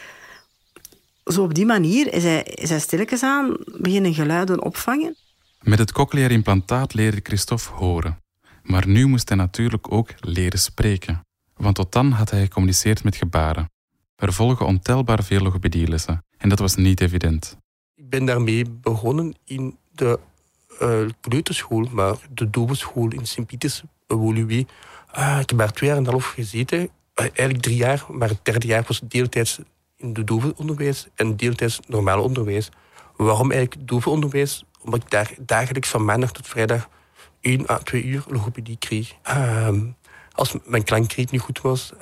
zo 1.25 1.43
op 1.43 1.55
die 1.55 1.67
manier 1.67 2.13
is 2.13 2.23
hij, 2.23 2.43
is 2.43 2.69
hij 2.69 2.81
stilletjes 2.81 3.23
aan 3.23 3.57
beginnen 3.67 4.15
geluiden 4.15 4.63
opvangen. 4.63 5.17
Met 5.61 5.79
het 5.79 5.93
cochleair 5.93 6.31
implantaat 6.31 6.95
leerde 6.95 7.21
Christophe 7.23 7.71
horen. 7.71 8.19
Maar 8.63 8.87
nu 8.89 9.07
moest 9.07 9.29
hij 9.29 9.39
natuurlijk 9.39 9.93
ook 9.93 10.11
leren 10.21 10.59
spreken. 10.59 11.27
Want 11.57 11.75
tot 11.75 11.93
dan 11.93 12.11
had 12.11 12.31
hij 12.31 12.43
gecommuniceerd 12.43 13.05
met 13.05 13.17
gebaren. 13.17 13.71
Er 14.17 14.33
volgen 14.33 14.67
ontelbaar 14.67 15.25
veel 15.25 15.41
logopedielessen 15.41 16.25
en 16.39 16.49
dat 16.49 16.59
was 16.59 16.75
niet 16.75 17.01
evident. 17.01 17.57
Ik 17.95 18.09
ben 18.09 18.25
daarmee 18.25 18.65
begonnen 18.71 19.35
in 19.45 19.77
de 19.91 20.19
uh, 20.83 21.09
kleuterschool, 21.21 21.89
maar 21.91 22.17
de 22.31 22.51
dovenschool 22.51 23.09
in 23.09 23.27
Sint-Pieters, 23.27 23.83
Woluwe. 24.07 24.67
Uh, 25.19 25.39
ik 25.41 25.49
heb 25.51 25.59
daar 25.59 25.73
twee 25.73 25.89
jaar 25.89 25.99
en 25.99 26.05
een 26.05 26.11
half 26.11 26.27
gezeten. 26.27 26.79
Uh, 26.79 26.89
eigenlijk 27.15 27.61
drie 27.61 27.77
jaar, 27.77 28.05
maar 28.09 28.29
het 28.29 28.45
derde 28.45 28.67
jaar 28.67 28.85
was 28.87 29.01
deeltijds 29.05 29.61
in 29.97 30.13
de 30.13 30.25
dovenonderwijs 30.25 31.09
en 31.15 31.37
deeltijds 31.37 31.81
normaal 31.87 32.23
onderwijs. 32.23 32.69
Waarom 33.17 33.51
eigenlijk 33.51 33.89
dovenonderwijs? 33.89 34.65
Omdat 34.85 35.03
ik 35.03 35.11
daar 35.11 35.35
dagelijks 35.41 35.89
van 35.89 36.05
maandag 36.05 36.33
tot 36.33 36.49
vrijdag 36.49 36.89
één 37.41 37.71
à 37.71 37.79
twee 37.79 38.05
uur 38.05 38.25
logopedie 38.29 38.77
kreeg. 38.79 39.13
Ehm, 39.23 39.81
als 40.33 40.55
mijn 40.65 40.85
klankkreet 40.85 41.31
niet 41.31 41.41
goed 41.41 41.61
was, 41.61 41.93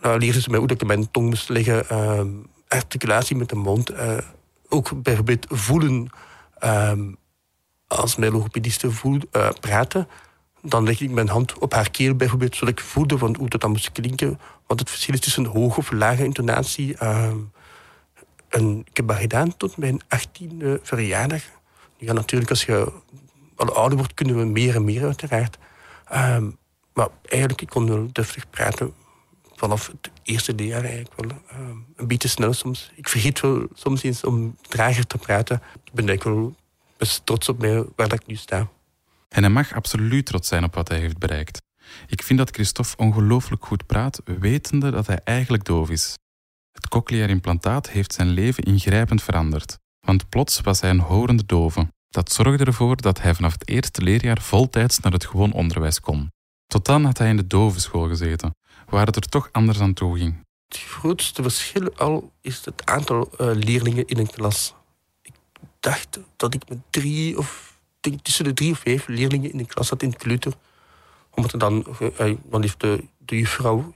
nou, 0.00 0.18
leerden 0.18 0.42
ze 0.42 0.50
mij 0.50 0.58
hoe 0.58 0.68
ik 0.68 0.86
mijn 0.86 1.10
tong 1.10 1.28
moest 1.28 1.48
leggen, 1.48 1.88
ehm, 1.88 2.28
articulatie 2.68 3.36
met 3.36 3.48
de 3.48 3.56
mond, 3.56 3.92
ook 4.68 5.02
bijvoorbeeld 5.02 5.46
voelen. 5.48 6.08
Ehm, 6.58 7.12
als 7.96 8.16
mijn 8.16 8.32
logopediste 8.32 8.90
voel, 8.90 9.18
uh, 9.32 9.48
praten, 9.60 10.08
dan 10.62 10.84
leg 10.84 11.00
ik 11.00 11.10
mijn 11.10 11.28
hand 11.28 11.58
op 11.58 11.72
haar 11.72 11.90
keel 11.90 12.14
bijvoorbeeld, 12.14 12.56
zodat 12.56 12.78
ik 12.78 12.84
voelde 12.84 13.18
van 13.18 13.36
hoe 13.36 13.48
dat 13.48 13.60
dan 13.60 13.70
moest 13.70 13.92
klinken. 13.92 14.40
Want 14.66 14.80
het 14.80 14.90
verschil 14.90 15.14
is 15.14 15.20
tussen 15.20 15.44
hoge 15.44 15.78
of 15.78 15.90
lage 15.90 16.24
intonatie. 16.24 16.96
Uh, 17.02 17.32
en 18.48 18.80
ik 18.90 18.96
heb 18.96 19.08
dat 19.08 19.16
gedaan 19.16 19.56
tot 19.56 19.76
mijn 19.76 20.02
18e 20.02 20.82
verjaardag. 20.82 21.42
Ja, 21.96 22.12
natuurlijk, 22.12 22.50
als 22.50 22.64
je 22.64 22.92
al 23.56 23.74
ouder 23.74 23.98
wordt, 23.98 24.14
kunnen 24.14 24.38
we 24.38 24.44
meer 24.44 24.74
en 24.74 24.84
meer 24.84 25.04
uiteraard. 25.04 25.58
Uh, 26.12 26.38
maar 26.92 27.08
eigenlijk, 27.22 27.60
ik 27.62 27.68
kon 27.68 27.88
wel 27.88 28.08
deftig 28.12 28.50
praten 28.50 28.94
vanaf 29.54 29.86
het 29.86 30.10
eerste 30.22 30.54
jaar 30.56 30.84
eigenlijk 30.84 31.14
wel. 31.16 31.30
Ehm, 31.48 31.76
een 31.96 32.06
beetje 32.06 32.28
snel 32.28 32.52
soms. 32.52 32.90
Ik 32.94 33.08
vergeet 33.08 33.40
wel 33.40 33.66
soms 33.74 34.02
eens 34.02 34.24
om 34.24 34.56
trager 34.68 35.06
te 35.06 35.18
praten. 35.18 35.62
Ik 35.84 35.92
ben 35.92 36.08
eigenlijk 36.08 36.38
wel 36.38 36.54
best 36.96 37.26
trots 37.26 37.48
op 37.48 37.58
mij 37.58 37.84
waar 37.96 38.12
ik 38.12 38.26
nu 38.26 38.34
sta. 38.34 38.68
En 39.28 39.42
hij 39.42 39.52
mag 39.52 39.74
absoluut 39.74 40.26
trots 40.26 40.48
zijn 40.48 40.64
op 40.64 40.74
wat 40.74 40.88
hij 40.88 40.98
heeft 40.98 41.18
bereikt. 41.18 41.62
Ik 42.06 42.22
vind 42.22 42.38
dat 42.38 42.50
Christophe 42.50 42.96
ongelooflijk 42.96 43.64
goed 43.64 43.86
praat, 43.86 44.20
wetende 44.24 44.90
dat 44.90 45.06
hij 45.06 45.20
eigenlijk 45.24 45.64
doof 45.64 45.90
is. 45.90 46.14
Het 46.72 46.88
cochleair 46.88 47.28
implantaat 47.28 47.90
heeft 47.90 48.12
zijn 48.12 48.28
leven 48.28 48.62
ingrijpend 48.62 49.22
veranderd, 49.22 49.78
want 50.00 50.28
plots 50.28 50.60
was 50.60 50.80
hij 50.80 50.90
een 50.90 51.00
horende 51.00 51.46
dove. 51.46 51.92
Dat 52.08 52.32
zorgde 52.32 52.64
ervoor 52.64 52.96
dat 52.96 53.20
hij 53.20 53.34
vanaf 53.34 53.52
het 53.52 53.68
eerste 53.68 54.02
leerjaar 54.02 54.40
voltijds 54.40 54.98
naar 54.98 55.12
het 55.12 55.26
gewoon 55.26 55.52
onderwijs 55.52 56.00
kon. 56.00 56.30
Tot 56.66 56.84
dan 56.84 57.04
had 57.04 57.18
hij 57.18 57.28
in 57.28 57.36
de 57.36 57.46
dovenschool 57.46 58.08
gezeten, 58.08 58.54
waar 58.88 59.06
het 59.06 59.16
er 59.16 59.28
toch 59.28 59.48
anders 59.52 59.80
aan 59.80 59.94
toe 59.94 60.18
ging. 60.18 60.44
Het 60.68 60.78
grootste 60.78 61.42
verschil 61.42 61.92
al 61.96 62.32
is 62.40 62.64
het 62.64 62.86
aantal 62.86 63.30
uh, 63.32 63.50
leerlingen 63.54 64.06
in 64.06 64.18
een 64.18 64.30
klas 64.30 64.74
dacht 65.84 66.18
dat 66.36 66.54
ik 66.54 66.68
met 66.68 66.78
drie 66.90 67.38
of 67.38 67.78
denk, 68.00 68.22
tussen 68.22 68.44
de 68.44 68.52
drie 68.52 68.70
of 68.70 68.78
vijf 68.78 69.06
leerlingen 69.06 69.52
in 69.52 69.58
de 69.58 69.66
klas 69.66 69.86
zat 69.86 70.02
in 70.02 70.08
het 70.08 70.18
kleuter. 70.18 70.52
Omdat 71.30 71.60
dan, 71.60 71.86
uh, 72.00 72.34
dan 72.42 72.60
heeft 72.60 72.80
de, 72.80 73.04
de 73.18 73.38
juffrouw 73.38 73.94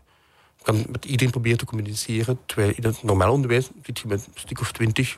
kan 0.62 0.84
met 0.90 1.04
iedereen 1.04 1.30
proberen 1.30 1.58
te 1.58 1.64
communiceren. 1.64 2.38
Terwijl 2.46 2.72
in 2.76 2.84
het 2.84 3.02
normaal 3.02 3.32
onderwijs 3.32 3.68
zit 3.82 3.98
je 3.98 4.08
met 4.08 4.26
een 4.26 4.40
stuk 4.40 4.60
of 4.60 4.72
20, 4.72 5.16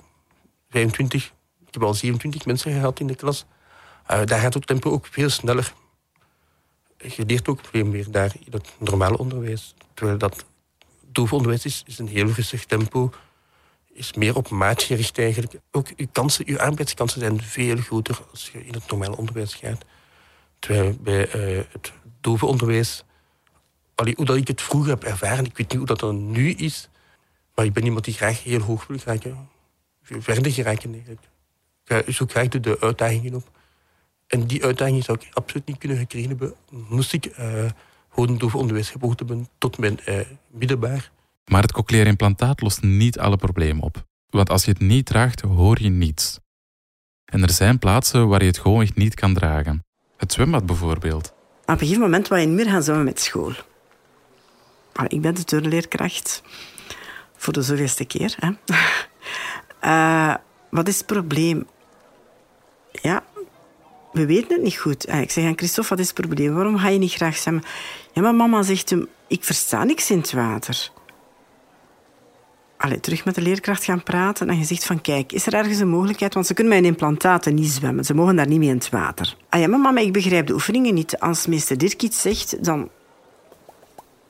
25. 0.70 1.32
Ik 1.66 1.74
heb 1.74 1.82
al 1.82 1.94
27 1.94 2.46
mensen 2.46 2.72
gehad 2.72 3.00
in 3.00 3.06
de 3.06 3.14
klas. 3.14 3.44
Uh, 4.10 4.24
daar 4.24 4.40
gaat 4.40 4.54
het 4.54 4.66
tempo 4.66 4.90
ook 4.90 5.06
veel 5.06 5.30
sneller. 5.30 5.72
Je 6.98 7.24
leert 7.26 7.48
ook 7.48 7.60
veel 7.70 7.84
meer 7.84 8.10
daar 8.10 8.32
in 8.44 8.52
het 8.52 8.68
normale 8.78 9.18
onderwijs. 9.18 9.74
Terwijl 9.94 10.18
dat 10.18 10.44
onderwijs 11.12 11.64
is, 11.64 11.82
is 11.86 11.98
een 11.98 12.08
heel 12.08 12.28
rustig 12.28 12.64
tempo 12.64 13.12
is 13.92 14.12
meer 14.12 14.36
op 14.36 14.48
maat 14.48 14.82
gericht 14.82 15.18
eigenlijk. 15.18 15.54
Ook 15.70 15.88
uw, 15.96 16.06
kansen, 16.12 16.48
uw 16.48 16.58
arbeidskansen 16.58 17.20
zijn 17.20 17.42
veel 17.42 17.76
groter 17.76 18.20
als 18.30 18.50
je 18.52 18.66
in 18.66 18.72
het 18.72 18.90
normale 18.90 19.16
onderwijs 19.16 19.54
gaat. 19.54 19.84
Terwijl 20.58 20.96
bij 21.00 21.34
uh, 21.34 21.64
het 21.68 21.92
dovenonderwijs, 22.20 23.04
allee, 23.94 24.14
hoe 24.16 24.36
ik 24.36 24.48
het 24.48 24.62
vroeger 24.62 24.90
heb 24.90 25.04
ervaren, 25.04 25.44
ik 25.44 25.56
weet 25.56 25.68
niet 25.68 25.78
hoe 25.78 25.86
dat 25.86 26.00
dan 26.00 26.30
nu 26.30 26.50
is, 26.50 26.88
maar 27.54 27.64
ik 27.64 27.72
ben 27.72 27.84
iemand 27.84 28.04
die 28.04 28.14
graag 28.14 28.42
heel 28.42 28.60
hoog 28.60 28.86
wil 28.86 28.98
geraken. 28.98 29.48
Verder 30.02 30.52
geraken 30.52 30.92
eigenlijk. 30.92 31.28
Ik 32.06 32.14
zoek 32.14 32.30
graag 32.30 32.48
de, 32.48 32.60
de 32.60 32.80
uitdagingen 32.80 33.34
op. 33.34 33.50
En 34.26 34.46
die 34.46 34.64
uitdaging 34.64 35.04
zou 35.04 35.18
ik 35.20 35.34
absoluut 35.34 35.66
niet 35.66 35.78
kunnen 35.78 35.98
gekregen 35.98 36.28
hebben, 36.28 36.54
moest 36.70 37.12
ik 37.12 37.38
uh, 37.38 37.64
gewoon 38.10 38.38
dovenonderwijs 38.38 38.90
gevolgd 38.90 39.18
hebben 39.18 39.48
tot 39.58 39.78
mijn 39.78 40.00
uh, 40.08 40.20
middelbaar. 40.48 41.10
Maar 41.50 41.62
het 41.62 41.72
cochleair 41.72 42.06
implantaat 42.06 42.60
lost 42.60 42.82
niet 42.82 43.18
alle 43.18 43.36
problemen 43.36 43.82
op. 43.82 44.04
Want 44.28 44.50
als 44.50 44.64
je 44.64 44.70
het 44.70 44.80
niet 44.80 45.06
draagt, 45.06 45.40
hoor 45.40 45.82
je 45.82 45.88
niets. 45.88 46.38
En 47.24 47.42
er 47.42 47.50
zijn 47.50 47.78
plaatsen 47.78 48.28
waar 48.28 48.40
je 48.40 48.46
het 48.46 48.58
gewoon 48.58 48.82
echt 48.82 48.96
niet 48.96 49.14
kan 49.14 49.34
dragen. 49.34 49.84
Het 50.16 50.32
zwembad 50.32 50.66
bijvoorbeeld. 50.66 51.32
Op 51.62 51.68
een 51.68 51.78
gegeven 51.78 52.00
moment 52.00 52.28
wou 52.28 52.40
je 52.40 52.46
niet 52.46 52.56
meer 52.56 52.70
gaan 52.70 52.82
zwemmen 52.82 53.04
met 53.04 53.20
school. 53.20 53.52
Maar 54.94 55.12
ik 55.12 55.20
ben 55.20 55.34
de 55.34 55.44
turnleerkracht. 55.44 56.42
Voor 57.36 57.52
de 57.52 57.62
zoveelste 57.62 58.04
keer. 58.04 58.36
Hè. 58.38 58.50
Uh, 59.84 60.34
wat 60.78 60.88
is 60.88 60.96
het 60.96 61.06
probleem? 61.06 61.66
Ja, 62.92 63.24
we 64.12 64.26
weten 64.26 64.52
het 64.52 64.62
niet 64.62 64.78
goed. 64.78 65.04
Eh, 65.04 65.20
ik 65.20 65.30
zeg 65.30 65.44
aan 65.44 65.56
Christophe, 65.58 65.90
wat 65.90 65.98
is 65.98 66.06
het 66.06 66.20
probleem? 66.20 66.54
Waarom 66.54 66.78
ga 66.78 66.88
je 66.88 66.98
niet 66.98 67.12
graag 67.12 67.36
zwemmen? 67.36 67.64
Ja, 68.12 68.22
maar 68.22 68.34
mama 68.34 68.62
zegt 68.62 68.90
hem, 68.90 69.08
ik 69.26 69.44
versta 69.44 69.84
niks 69.84 70.10
in 70.10 70.18
het 70.18 70.32
water 70.32 70.90
allee, 72.80 73.00
terug 73.00 73.24
met 73.24 73.34
de 73.34 73.40
leerkracht 73.40 73.84
gaan 73.84 74.02
praten 74.02 74.48
en 74.48 74.58
je 74.58 74.64
zegt 74.64 74.84
van 74.84 75.00
kijk, 75.00 75.32
is 75.32 75.46
er 75.46 75.54
ergens 75.54 75.78
een 75.78 75.88
mogelijkheid? 75.88 76.34
Want 76.34 76.46
ze 76.46 76.54
kunnen 76.54 76.76
een 76.76 76.84
implantaten 76.84 77.54
niet 77.54 77.70
zwemmen. 77.70 78.04
Ze 78.04 78.14
mogen 78.14 78.36
daar 78.36 78.46
niet 78.46 78.58
mee 78.58 78.68
in 78.68 78.74
het 78.74 78.88
water. 78.88 79.36
Ah 79.48 79.60
ja, 79.60 79.68
maar 79.68 79.78
mama, 79.78 80.00
ik 80.00 80.12
begrijp 80.12 80.46
de 80.46 80.52
oefeningen 80.52 80.94
niet. 80.94 81.18
Als 81.18 81.46
meester 81.46 81.78
Dirk 81.78 82.02
iets 82.02 82.20
zegt, 82.20 82.64
dan... 82.64 82.88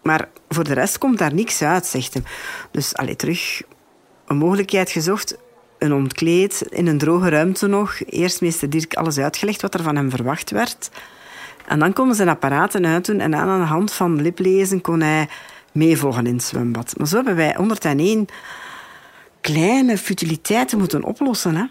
Maar 0.02 0.28
voor 0.48 0.64
de 0.64 0.74
rest 0.74 0.98
komt 0.98 1.18
daar 1.18 1.34
niks 1.34 1.62
uit, 1.62 1.86
zegt 1.86 2.14
hem. 2.14 2.24
Dus 2.70 2.94
allee, 2.94 3.16
terug 3.16 3.62
een 4.26 4.36
mogelijkheid 4.36 4.90
gezocht. 4.90 5.38
Een 5.78 5.92
ontkleed, 5.92 6.66
in 6.70 6.86
een 6.86 6.98
droge 6.98 7.28
ruimte 7.28 7.66
nog. 7.66 8.00
Eerst 8.06 8.40
meester 8.40 8.70
Dirk 8.70 8.94
alles 8.94 9.18
uitgelegd 9.18 9.62
wat 9.62 9.74
er 9.74 9.82
van 9.82 9.96
hem 9.96 10.10
verwacht 10.10 10.50
werd. 10.50 10.90
En 11.66 11.78
dan 11.78 11.92
konden 11.92 12.16
ze 12.16 12.26
apparaten 12.26 12.86
uitdoen 12.86 13.20
en 13.20 13.34
aan 13.34 13.60
de 13.60 13.66
hand 13.66 13.92
van 13.92 14.22
liplezen 14.22 14.80
kon 14.80 15.00
hij 15.00 15.28
meevolgen 15.72 16.26
in 16.26 16.34
het 16.34 16.42
zwembad. 16.42 16.94
Maar 16.96 17.06
zo 17.06 17.16
hebben 17.16 17.36
wij 17.36 17.54
101 17.56 18.26
kleine 19.40 19.98
futiliteiten 19.98 20.78
moeten 20.78 21.04
oplossen. 21.04 21.56
Hè? 21.56 21.64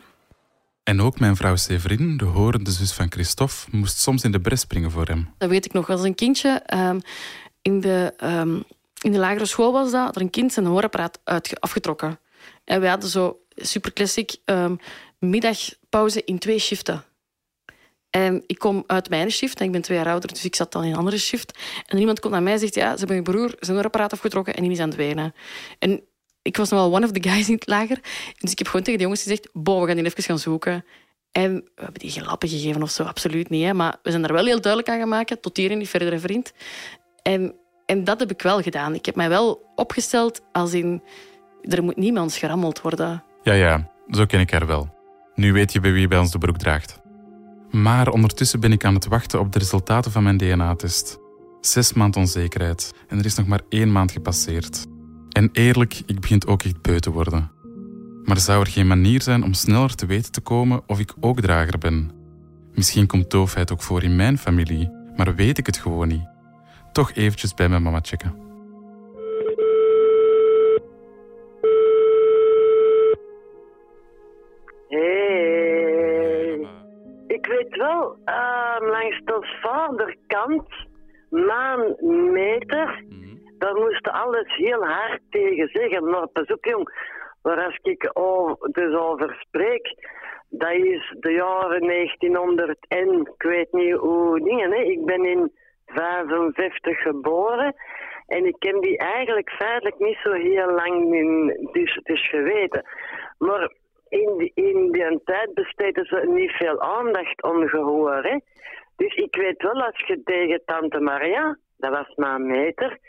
En 0.83 1.01
ook 1.01 1.19
mijn 1.19 1.35
vrouw 1.35 1.55
Severin, 1.55 2.17
de 2.17 2.25
horende 2.25 2.71
zus 2.71 2.91
van 2.91 3.11
Christophe, 3.11 3.55
moest 3.71 3.97
soms 3.97 4.23
in 4.23 4.31
de 4.31 4.41
bres 4.41 4.59
springen 4.59 4.91
voor 4.91 5.05
hem. 5.05 5.29
Dat 5.37 5.49
weet 5.49 5.65
ik 5.65 5.73
nog. 5.73 5.89
Als 5.89 6.03
een 6.03 6.15
kindje 6.15 6.49
ehm, 6.65 6.99
in, 7.61 7.81
de, 7.81 8.13
ehm, 8.17 8.59
in 9.01 9.11
de 9.11 9.17
lagere 9.17 9.45
school 9.45 9.71
was 9.71 9.91
dat, 9.91 10.15
er 10.15 10.21
een 10.21 10.29
kind 10.29 10.53
zijn 10.53 10.65
hoorapparaat 10.65 11.19
uit, 11.23 11.59
afgetrokken. 11.59 12.19
En 12.63 12.79
wij 12.79 12.89
hadden 12.89 13.09
zo 13.09 13.39
super 13.55 13.93
classic 13.93 14.37
um, 14.45 14.79
middagpauze 15.19 16.23
in 16.23 16.39
twee 16.39 16.59
shiften. 16.59 17.03
En 18.09 18.43
ik 18.47 18.57
kom 18.57 18.83
uit 18.87 19.09
mijn 19.09 19.31
shift 19.31 19.59
en 19.59 19.65
ik 19.65 19.71
ben 19.71 19.81
twee 19.81 19.97
jaar 19.97 20.07
ouder, 20.07 20.29
dus 20.29 20.45
ik 20.45 20.55
zat 20.55 20.71
dan 20.71 20.83
in 20.83 20.91
een 20.91 20.97
andere 20.97 21.17
shift. 21.17 21.59
En 21.85 21.97
iemand 21.97 22.19
komt 22.19 22.33
naar 22.33 22.43
mij 22.43 22.53
en 22.53 22.59
zegt, 22.59 22.75
ja, 22.75 22.91
ze 22.91 22.97
hebben 22.97 23.15
je 23.15 23.21
broer 23.21 23.55
zijn 23.59 23.75
hoorapparaat 23.75 24.13
afgetrokken 24.13 24.55
en 24.55 24.63
die 24.63 24.71
is 24.71 24.79
aan 24.79 24.87
het 24.87 24.97
wenen. 24.97 25.33
En 25.79 26.03
ik 26.41 26.57
was 26.57 26.69
nog 26.69 26.79
wel 26.79 26.95
one 26.95 27.05
of 27.05 27.11
the 27.11 27.29
guys 27.29 27.47
in 27.47 27.53
het 27.53 27.67
lager. 27.67 27.99
Dus 28.37 28.51
ik 28.51 28.57
heb 28.57 28.67
gewoon 28.67 28.83
tegen 28.83 28.99
de 28.99 29.05
jongens 29.05 29.23
gezegd, 29.23 29.49
bo, 29.53 29.81
we 29.81 29.87
gaan 29.87 29.95
die 29.95 30.05
even 30.05 30.23
gaan 30.23 30.39
zoeken. 30.39 30.85
En 31.31 31.53
we 31.53 31.81
hebben 31.81 31.99
die 31.99 32.11
geen 32.11 32.25
lappen 32.25 32.49
gegeven 32.49 32.81
of 32.81 32.89
zo, 32.89 33.03
absoluut 33.03 33.49
niet. 33.49 33.63
Hè. 33.63 33.73
Maar 33.73 33.97
we 34.03 34.09
zijn 34.09 34.21
daar 34.21 34.33
wel 34.33 34.45
heel 34.45 34.61
duidelijk 34.61 34.91
aan 34.93 34.99
gemaakt, 34.99 35.41
tot 35.41 35.57
hier 35.57 35.71
en 35.71 35.85
verdere 35.85 36.19
vriend. 36.19 36.53
En, 37.21 37.55
en 37.85 38.03
dat 38.03 38.19
heb 38.19 38.31
ik 38.31 38.41
wel 38.41 38.61
gedaan. 38.61 38.93
Ik 38.93 39.05
heb 39.05 39.15
mij 39.15 39.29
wel 39.29 39.71
opgesteld 39.75 40.41
als 40.51 40.73
in, 40.73 41.03
er 41.61 41.83
moet 41.83 41.97
niemand 41.97 42.33
gerammeld 42.33 42.81
worden. 42.81 43.23
Ja, 43.43 43.53
ja, 43.53 43.91
zo 44.09 44.25
ken 44.25 44.39
ik 44.39 44.51
haar 44.51 44.67
wel. 44.67 44.89
Nu 45.35 45.53
weet 45.53 45.73
je 45.73 45.79
bij 45.79 45.91
wie 45.91 46.07
bij 46.07 46.17
ons 46.17 46.31
de 46.31 46.37
broek 46.37 46.57
draagt. 46.57 46.98
Maar 47.71 48.09
ondertussen 48.09 48.59
ben 48.59 48.71
ik 48.71 48.85
aan 48.85 48.93
het 48.93 49.07
wachten 49.07 49.39
op 49.39 49.51
de 49.51 49.59
resultaten 49.59 50.11
van 50.11 50.23
mijn 50.23 50.37
DNA-test. 50.37 51.19
Zes 51.61 51.93
maand 51.93 52.15
onzekerheid 52.15 52.93
en 53.07 53.17
er 53.17 53.25
is 53.25 53.35
nog 53.35 53.47
maar 53.47 53.61
één 53.69 53.91
maand 53.91 54.11
gepasseerd. 54.11 54.85
En 55.29 55.49
eerlijk, 55.51 56.01
ik 56.05 56.19
begin 56.19 56.47
ook 56.47 56.63
echt 56.63 56.81
beu 56.81 56.99
te 56.99 57.11
worden. 57.11 57.51
Maar 58.23 58.39
zou 58.39 58.61
er 58.61 58.71
geen 58.71 58.87
manier 58.87 59.21
zijn 59.21 59.43
om 59.43 59.53
sneller 59.53 59.95
te 59.95 60.05
weten 60.05 60.31
te 60.31 60.41
komen 60.41 60.81
of 60.87 60.99
ik 60.99 61.13
ook 61.19 61.41
drager 61.41 61.77
ben? 61.77 62.11
Misschien 62.73 63.07
komt 63.07 63.31
doofheid 63.31 63.71
ook 63.71 63.81
voor 63.81 64.03
in 64.03 64.15
mijn 64.15 64.37
familie, 64.37 64.91
maar 65.15 65.35
weet 65.35 65.57
ik 65.57 65.65
het 65.65 65.77
gewoon 65.77 66.07
niet. 66.07 66.27
Toch 66.91 67.11
eventjes 67.11 67.53
bij 67.53 67.69
mijn 67.69 67.83
mama 67.83 67.99
checken. 68.01 68.48
Weet 77.69 77.79
wel, 77.79 78.17
uh, 78.25 78.77
langs 78.79 79.21
de 79.23 79.57
vaderkant, 79.61 80.67
maanmeter, 81.29 83.03
daar 83.57 83.75
moesten 83.75 84.11
alles 84.11 84.55
heel 84.55 84.85
hard 84.85 85.21
tegen 85.29 85.67
zeggen. 85.67 86.09
Maar 86.09 86.27
pas 86.27 86.47
op 86.47 86.65
jong, 86.65 86.89
waar 87.41 87.65
als 87.65 87.79
ik 87.81 88.09
over, 88.13 88.71
dus 88.71 88.95
over 88.95 89.37
spreek, 89.39 89.95
dat 90.49 90.71
is 90.71 91.15
de 91.19 91.31
jaren 91.31 91.87
1900 91.87 92.77
en 92.87 93.19
ik 93.35 93.43
weet 93.43 93.71
niet 93.71 93.93
hoe 93.93 94.39
dingen. 94.43 94.71
Hè. 94.71 94.81
Ik 94.81 95.05
ben 95.05 95.25
in 95.25 95.51
55 95.85 97.01
geboren 97.01 97.75
en 98.27 98.45
ik 98.45 98.55
heb 98.59 98.81
die 98.81 98.97
eigenlijk 98.97 99.49
feitelijk 99.49 99.99
niet 99.99 100.17
zo 100.23 100.31
heel 100.31 100.71
lang 100.71 101.13
in, 101.13 101.69
dus, 101.71 101.99
dus 102.03 102.29
geweten. 102.29 102.83
Maar 103.37 103.71
in 104.09 104.37
die, 104.37 104.51
in 104.53 104.91
die 104.91 105.21
tijd 105.23 105.53
besteden 105.53 106.05
ze 106.05 106.31
niet 106.35 106.51
veel 106.51 106.81
aandacht 106.81 107.43
om 107.43 107.67
gehoor. 107.67 108.23
Hè. 108.23 108.37
Dus 108.95 109.15
ik 109.15 109.35
weet 109.35 109.61
wel, 109.61 109.83
als 109.83 110.03
je 110.07 110.21
tegen 110.23 110.61
tante 110.65 110.99
Maria, 110.99 111.57
dat 111.77 111.91
was 111.91 112.15
mijn 112.15 112.45
meter, 112.47 112.99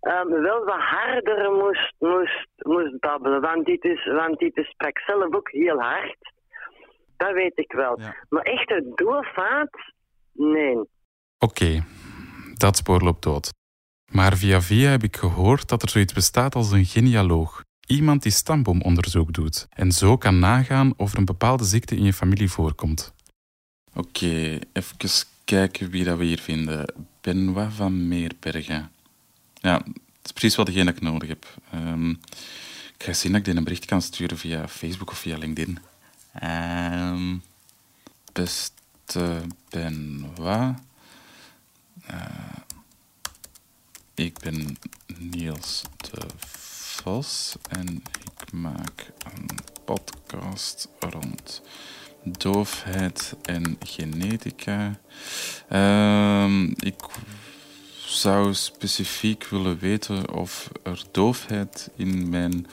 um, 0.00 0.28
wel 0.42 0.64
wat 0.64 0.80
harder 0.80 1.52
moest, 1.52 1.94
moest, 1.98 2.48
moest 2.56 3.00
babbelen. 3.00 3.40
Want 3.40 3.66
dit, 3.66 3.84
is, 3.84 4.04
want 4.04 4.38
dit 4.38 4.52
sprak 4.54 4.98
zelf 4.98 5.34
ook 5.34 5.50
heel 5.50 5.80
hard. 5.80 6.32
Dat 7.16 7.32
weet 7.32 7.58
ik 7.58 7.72
wel. 7.72 7.98
Maar 8.28 8.42
echt 8.42 8.68
het 8.68 8.96
doorvaat, 8.96 9.92
nee. 10.32 10.78
Oké, 11.38 11.84
dat 12.54 12.76
spoor 12.76 13.00
loopt 13.00 13.22
dood. 13.22 13.52
Maar 14.12 14.36
via 14.36 14.60
via 14.60 14.90
heb 14.90 15.02
ik 15.02 15.16
gehoord 15.16 15.68
dat 15.68 15.82
er 15.82 15.88
zoiets 15.88 16.12
bestaat 16.12 16.54
als 16.54 16.72
een 16.72 16.84
genealoog. 16.84 17.62
Iemand 17.86 18.22
die 18.22 18.32
stamboomonderzoek 18.32 19.32
doet 19.32 19.66
en 19.70 19.92
zo 19.92 20.16
kan 20.16 20.38
nagaan 20.38 20.92
of 20.96 21.12
er 21.12 21.18
een 21.18 21.24
bepaalde 21.24 21.64
ziekte 21.64 21.96
in 21.96 22.04
je 22.04 22.12
familie 22.12 22.50
voorkomt. 22.50 23.12
Oké, 23.94 24.58
even 24.72 24.96
kijken 25.44 25.90
wie 25.90 26.04
dat 26.04 26.18
we 26.18 26.24
hier 26.24 26.40
vinden. 26.40 26.94
Benoit 27.20 27.72
van 27.72 28.08
Meerbergen. 28.08 28.90
Ja, 29.54 29.78
dat 29.78 30.24
is 30.24 30.32
precies 30.32 30.56
wat 30.56 30.68
ik 30.68 31.00
nodig 31.00 31.28
heb. 31.28 31.56
Um, 31.74 32.10
ik 32.98 33.04
ga 33.04 33.12
zien 33.12 33.30
dat 33.30 33.40
ik 33.40 33.46
die 33.46 33.56
een 33.56 33.64
bericht 33.64 33.84
kan 33.84 34.02
sturen 34.02 34.38
via 34.38 34.68
Facebook 34.68 35.10
of 35.10 35.18
via 35.18 35.36
LinkedIn. 35.36 35.78
Um, 36.42 37.42
beste 38.32 39.42
Benoit. 39.68 40.76
Uh, 42.10 42.24
ik 44.14 44.38
ben 44.38 44.78
Niels 45.06 45.82
de 45.96 46.26
En 47.04 48.02
ik 48.24 48.52
maak 48.52 49.12
een 49.34 49.48
podcast 49.84 50.88
rond 50.98 51.62
doofheid 52.22 53.36
en 53.42 53.76
genetica. 53.80 54.98
Uh, 55.72 56.62
ik 56.76 56.94
zou 58.06 58.54
specifiek 58.54 59.46
willen 59.46 59.78
weten 59.78 60.32
of 60.32 60.70
er 60.82 61.04
doofheid 61.10 61.90
in 61.96 62.28
mijn 62.28 62.66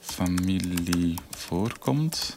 familie 0.00 1.14
voorkomt. 1.30 2.36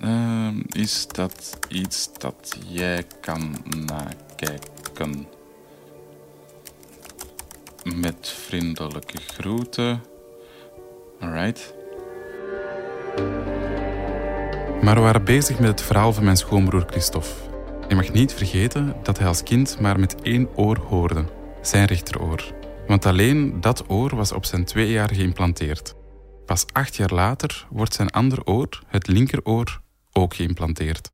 Uh, 0.00 0.48
is 0.68 1.06
dat 1.08 1.58
iets 1.68 2.08
dat 2.18 2.56
jij 2.68 3.06
kan 3.20 3.56
nakijken? 3.86 5.26
Met 7.94 8.28
vriendelijke 8.28 9.18
groeten. 9.18 10.14
Alright. 11.20 11.74
Maar 14.82 14.94
we 14.94 15.00
waren 15.00 15.24
bezig 15.24 15.58
met 15.58 15.68
het 15.68 15.82
verhaal 15.82 16.12
van 16.12 16.24
mijn 16.24 16.36
schoonbroer 16.36 16.84
Christophe. 16.86 17.28
Je 17.88 17.94
mag 17.94 18.12
niet 18.12 18.32
vergeten 18.32 18.96
dat 19.02 19.18
hij 19.18 19.26
als 19.26 19.42
kind 19.42 19.80
maar 19.80 20.00
met 20.00 20.20
één 20.22 20.48
oor 20.56 20.78
hoorde, 20.78 21.24
zijn 21.62 21.86
rechteroor. 21.86 22.54
Want 22.86 23.06
alleen 23.06 23.60
dat 23.60 23.90
oor 23.90 24.16
was 24.16 24.32
op 24.32 24.44
zijn 24.44 24.64
twee 24.64 24.90
jaar 24.90 25.14
geïmplanteerd. 25.14 25.94
Pas 26.46 26.64
acht 26.72 26.96
jaar 26.96 27.12
later 27.12 27.66
wordt 27.70 27.94
zijn 27.94 28.10
ander 28.10 28.44
oor, 28.44 28.68
het 28.86 29.06
linkeroor, 29.06 29.80
ook 30.12 30.34
geïmplanteerd. 30.34 31.10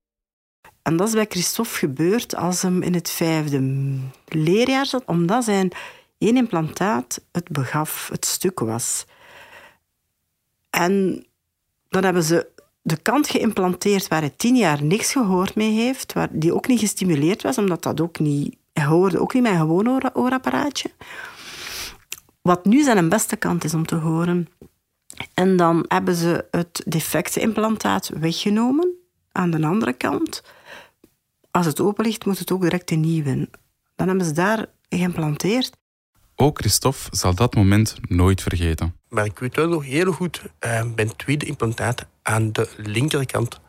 En 0.83 0.97
dat 0.97 1.09
is 1.09 1.15
bij 1.15 1.27
Christophe 1.29 1.75
gebeurd 1.75 2.37
als 2.37 2.63
hem 2.63 2.83
in 2.83 2.95
het 2.95 3.11
vijfde 3.11 3.99
leerjaar 4.27 4.87
zat, 4.87 5.03
omdat 5.07 5.45
zijn 5.45 5.71
één 6.19 6.37
implantaat 6.37 7.21
het 7.33 7.49
begaf, 7.49 8.09
het 8.13 8.25
stuk 8.25 8.61
was. 8.61 9.05
En 10.79 11.27
dan 11.89 12.05
hebben 12.05 12.23
ze 12.23 12.47
de 12.83 12.97
kant 12.97 13.29
geïmplanteerd 13.29 14.09
waar 14.09 14.21
hij 14.21 14.33
tien 14.37 14.57
jaar 14.57 14.85
niks 14.85 15.13
gehoord 15.13 15.55
mee 15.55 15.73
heeft, 15.73 16.13
waar 16.13 16.29
die 16.31 16.55
ook 16.55 16.67
niet 16.67 16.81
gestimuleerd 16.81 17.43
was, 17.43 17.59
omdat 17.59 17.83
dat 17.83 18.01
ook 18.01 18.19
niet... 18.19 18.57
Hoorde 18.73 19.21
ook 19.21 19.35
niet 19.35 19.43
mijn 19.43 19.57
gewoon 19.57 20.15
oorapparaatje. 20.15 20.91
Wat 22.43 22.65
nu 22.65 22.83
zijn 22.83 23.09
beste 23.09 23.37
kant 23.37 23.65
is 23.65 23.75
om 23.75 23.87
te 23.87 23.95
horen. 23.95 24.49
En 25.35 25.57
dan 25.57 25.85
hebben 25.89 26.15
ze 26.15 26.47
het 26.51 26.83
defecte 26.87 27.41
implantaat 27.41 28.09
weggenomen 28.09 28.95
aan 29.33 29.51
de 29.51 29.67
andere 29.67 29.93
kant. 29.93 30.43
Als 31.51 31.67
het 31.67 31.81
open 31.81 32.05
ligt, 32.05 32.27
moet 32.27 32.39
het 32.39 32.53
ook 32.53 32.63
direct 32.63 32.91
een 32.91 33.01
nieuwe. 33.01 33.49
Dan 33.97 34.09
hebben 34.09 34.27
ze 34.27 34.33
daar 34.33 34.67
geïmplanteerd. 34.89 35.77
Ook 36.37 36.59
Christophe 36.59 37.17
zal 37.17 37.35
dat 37.35 37.55
moment 37.55 37.97
nooit 38.09 38.43
vergeten. 38.43 38.95
Maar 39.13 39.25
ik 39.25 39.39
weet 39.39 39.57
wel 39.57 39.69
nog 39.69 39.85
heel 39.85 40.13
goed, 40.13 40.43
uh, 40.61 40.83
mijn 40.95 41.17
tweede 41.17 41.47
implantaat 41.47 42.07
aan 42.23 42.53
de 42.53 42.69
linkerkant 42.77 43.61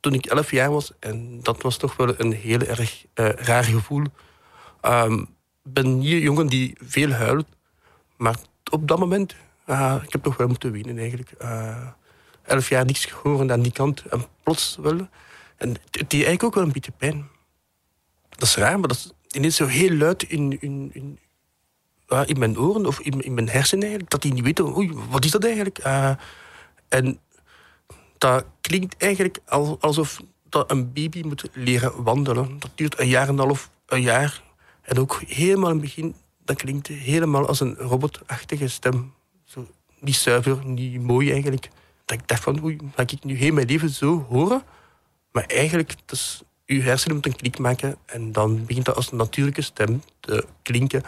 toen 0.00 0.14
ik 0.14 0.26
11 0.26 0.50
jaar 0.50 0.70
was. 0.70 0.92
En 0.98 1.40
dat 1.42 1.62
was 1.62 1.76
toch 1.76 1.96
wel 1.96 2.14
een 2.20 2.32
heel 2.32 2.60
erg 2.60 3.04
uh, 3.14 3.28
raar 3.28 3.64
gevoel. 3.64 4.04
Um, 4.82 5.26
ben 5.62 5.86
hier 5.86 6.16
een 6.16 6.22
jongen 6.22 6.46
die 6.46 6.76
veel 6.80 7.10
huilt. 7.10 7.46
Maar 8.16 8.36
op 8.70 8.88
dat 8.88 8.98
moment, 8.98 9.34
uh, 9.66 9.96
ik 10.02 10.12
heb 10.12 10.22
toch 10.22 10.36
wel 10.36 10.46
moeten 10.46 10.72
winnen 10.72 10.98
eigenlijk. 10.98 11.32
Elf 12.42 12.68
jaar 12.68 12.84
niks 12.84 13.04
gehoord 13.04 13.50
aan 13.50 13.62
die 13.62 13.72
kant. 13.72 14.02
En 14.06 14.24
plots 14.42 14.76
wel. 14.80 15.08
En 15.56 15.68
het 15.68 15.92
deed 15.92 16.12
eigenlijk 16.12 16.42
ook 16.42 16.54
wel 16.54 16.64
een 16.64 16.72
beetje 16.72 16.92
pijn. 16.92 17.28
Dat 18.28 18.42
is 18.48 18.56
raar, 18.56 18.78
maar 18.78 18.88
dat 18.88 18.96
is 18.96 19.12
ineens 19.30 19.56
zo 19.56 19.66
heel 19.66 19.96
luid 19.96 20.22
in, 20.22 20.60
in, 20.60 20.90
in, 20.92 21.18
in 22.26 22.38
mijn 22.38 22.58
oren 22.58 22.86
of 22.86 23.00
in, 23.00 23.20
in 23.20 23.34
mijn 23.34 23.48
hersenen. 23.48 24.00
Dat 24.08 24.22
die 24.22 24.32
niet 24.32 24.44
weten, 24.44 24.76
oei, 24.76 24.92
wat 25.10 25.24
is 25.24 25.30
dat 25.30 25.44
eigenlijk? 25.44 25.78
en 26.88 27.18
dat 28.18 28.44
klinkt 28.60 29.02
eigenlijk 29.02 29.38
alsof 29.80 30.20
dat 30.48 30.70
een 30.70 30.92
baby 30.92 31.22
moet 31.26 31.48
leren 31.52 32.02
wandelen. 32.02 32.58
Dat 32.58 32.70
duurt 32.74 32.98
een 32.98 33.08
jaar 33.08 33.28
en 33.28 33.32
een 33.32 33.38
half 33.38 33.70
een 33.86 34.02
jaar. 34.02 34.42
En 34.82 34.98
ook 34.98 35.22
helemaal 35.26 35.70
in 35.70 35.76
het 35.76 35.84
begin, 35.84 36.14
dat 36.44 36.56
klinkt 36.56 36.86
helemaal 36.86 37.46
als 37.46 37.60
een 37.60 37.74
robotachtige 37.74 38.68
stem. 38.68 39.12
Zo, 39.44 39.66
niet 40.00 40.14
zuiver, 40.14 40.64
niet 40.64 41.02
mooi 41.02 41.32
eigenlijk. 41.32 41.68
Dat 42.04 42.18
ik 42.20 42.28
dacht 42.28 42.42
van, 42.42 42.64
oei, 42.64 42.76
ga 42.94 43.02
ik 43.02 43.24
nu 43.24 43.36
heel 43.36 43.52
mijn 43.52 43.66
leven 43.66 43.90
zo 43.90 44.26
horen? 44.28 44.62
Maar 45.32 45.44
eigenlijk, 45.44 45.94
dus, 46.06 46.42
uw 46.66 46.80
hersenen 46.80 47.14
moeten 47.14 47.32
een 47.32 47.36
klik 47.36 47.58
maken 47.58 47.96
en 48.06 48.32
dan 48.32 48.64
begint 48.66 48.84
dat 48.84 48.96
als 48.96 49.12
een 49.12 49.18
natuurlijke 49.18 49.62
stem 49.62 50.02
te 50.20 50.46
klinken. 50.62 51.02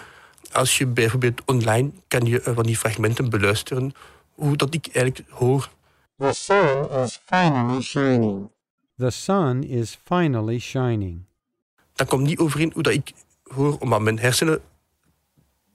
Als 0.55 0.79
je 0.79 0.87
bijvoorbeeld 0.87 1.43
online 1.45 1.91
kan 2.09 2.25
je 2.27 2.41
van 2.43 2.63
die 2.65 2.77
fragmenten 2.77 3.31
beluisteren, 3.31 3.93
hoe 4.35 4.57
dat 4.57 4.75
ik 4.75 4.89
eigenlijk 4.93 5.31
hoor. 5.31 5.71
The 6.19 6.33
sun 6.33 6.91
is 7.03 7.21
finally 7.25 7.83
shining. 7.83 8.51
The 8.97 9.11
sun 9.11 9.65
is 9.65 9.99
finally 10.05 10.59
shining. 10.59 11.25
Dat 11.93 12.09
komt 12.09 12.27
niet 12.27 12.39
overeen 12.39 12.71
hoe 12.75 12.83
dat 12.83 12.93
ik 12.93 13.13
hoor, 13.43 13.79
omdat 13.79 14.01
mijn 14.01 14.19
hersenen 14.19 14.61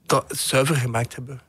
dat 0.06 0.24
zuiver 0.36 0.76
gemaakt 0.76 1.14
hebben. 1.14 1.40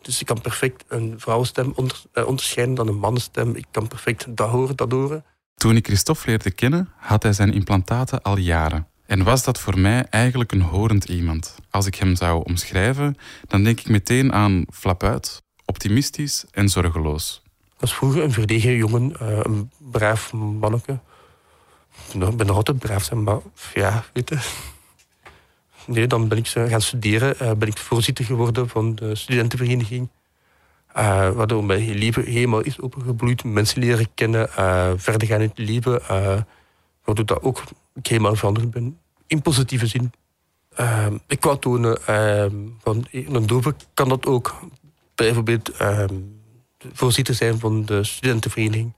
Dus 0.00 0.20
ik 0.20 0.26
kan 0.26 0.40
perfect 0.40 0.84
een 0.88 1.14
vrouwenstem 1.20 1.72
onder, 1.74 2.02
eh, 2.12 2.26
onderscheiden 2.26 2.74
dan 2.74 2.88
een 2.88 2.98
mannenstem. 2.98 3.56
Ik 3.56 3.66
kan 3.70 3.88
perfect 3.88 4.36
dat 4.36 4.50
horen, 4.50 4.76
dat 4.76 4.92
horen. 4.92 5.24
Toen 5.54 5.76
ik 5.76 5.86
Christophe 5.86 6.26
leerde 6.26 6.50
kennen, 6.50 6.88
had 6.96 7.22
hij 7.22 7.32
zijn 7.32 7.52
implantaten 7.52 8.22
al 8.22 8.36
jaren. 8.36 8.88
En 9.06 9.22
was 9.22 9.44
dat 9.44 9.60
voor 9.60 9.78
mij 9.78 10.06
eigenlijk 10.10 10.52
een 10.52 10.62
horend 10.62 11.04
iemand. 11.04 11.54
Als 11.70 11.86
ik 11.86 11.94
hem 11.94 12.16
zou 12.16 12.44
omschrijven, 12.44 13.16
dan 13.46 13.64
denk 13.64 13.80
ik 13.80 13.88
meteen 13.88 14.32
aan 14.32 14.64
flapuit, 14.72 15.42
optimistisch 15.64 16.44
en 16.50 16.68
zorgeloos. 16.68 17.42
Ik 17.64 17.80
was 17.80 17.94
vroeger 17.94 18.22
een 18.22 18.32
verdegen 18.32 18.76
jongen, 18.76 19.16
eh, 19.20 19.38
een 19.42 19.70
braaf 19.78 20.32
manneke. 20.32 20.98
Ik 22.12 22.36
ben 22.36 22.46
nog 22.46 22.56
altijd 22.56 22.78
braaf 22.78 23.12
maar 23.12 23.38
ja, 23.74 24.04
weet 24.12 24.28
je. 24.28 24.38
Nee, 25.86 26.06
dan 26.06 26.28
ben 26.28 26.38
ik 26.38 26.46
gaan 26.46 26.80
studeren. 26.80 27.34
Uh, 27.42 27.52
ben 27.52 27.68
ik 27.68 27.78
voorzitter 27.78 28.24
geworden 28.24 28.68
van 28.68 28.94
de 28.94 29.14
studentenvereniging. 29.14 30.08
Uh, 30.96 31.30
waardoor 31.30 31.64
mijn 31.64 31.94
leven 31.94 32.24
helemaal 32.24 32.60
is 32.60 32.80
opengebloeid. 32.80 33.44
Mensen 33.44 33.80
leren 33.80 34.08
kennen, 34.14 34.48
verder 35.00 35.28
gaan 35.28 35.40
in 35.40 35.48
het 35.48 35.58
leven. 35.58 36.02
waardoor 37.04 37.26
dat 37.26 37.42
ook 37.42 37.62
helemaal 38.02 38.34
veranderd 38.34 38.70
ben. 38.70 38.98
In 39.26 39.42
positieve 39.42 39.86
zin. 39.86 40.12
ik 41.26 41.44
wou 41.44 41.58
tonen, 41.58 41.98
van 42.82 43.06
een 43.10 43.46
dove 43.46 43.74
kan 43.94 44.08
dat 44.08 44.26
ook. 44.26 44.54
Bijvoorbeeld 45.14 45.70
voorzitter 46.92 47.34
zijn 47.34 47.58
van 47.58 47.84
de 47.84 48.04
studentenvereniging. 48.04 48.92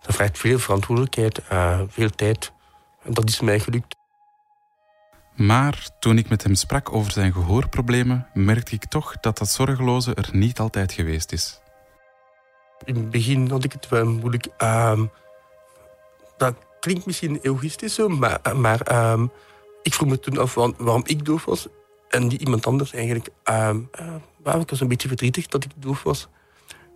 Dat 0.00 0.14
vraagt 0.14 0.38
veel 0.38 0.58
verantwoordelijkheid, 0.58 1.40
veel 1.88 2.10
tijd. 2.10 2.52
En 3.02 3.12
dat 3.12 3.28
is 3.28 3.40
mij 3.40 3.60
gelukt. 3.60 3.96
Maar 5.36 5.88
toen 5.98 6.18
ik 6.18 6.28
met 6.28 6.42
hem 6.42 6.54
sprak 6.54 6.92
over 6.92 7.12
zijn 7.12 7.32
gehoorproblemen, 7.32 8.26
merkte 8.34 8.74
ik 8.74 8.84
toch 8.84 9.20
dat 9.20 9.38
dat 9.38 9.48
zorgeloze 9.48 10.14
er 10.14 10.28
niet 10.32 10.58
altijd 10.58 10.92
geweest 10.92 11.32
is. 11.32 11.60
In 12.84 12.94
het 12.94 13.10
begin 13.10 13.50
had 13.50 13.64
ik 13.64 13.72
het 13.72 13.88
wel 13.88 14.06
moeilijk. 14.06 14.48
Dat 16.36 16.56
klinkt 16.82 17.06
misschien 17.06 17.38
egoïstisch 17.42 17.98
maar, 18.56 19.12
um, 19.12 19.30
ik 19.82 19.94
vroeg 19.94 20.08
me 20.08 20.18
toen 20.18 20.38
af 20.38 20.54
waarom 20.54 21.02
ik 21.06 21.24
doof 21.24 21.44
was 21.44 21.66
en 22.08 22.26
niet 22.26 22.40
iemand 22.40 22.66
anders 22.66 22.92
eigenlijk. 22.92 23.28
Um, 23.50 23.88
ik 24.44 24.70
was 24.70 24.80
een 24.80 24.88
beetje 24.88 25.08
verdrietig 25.08 25.46
dat 25.46 25.64
ik 25.64 25.70
doof 25.76 26.02
was. 26.02 26.28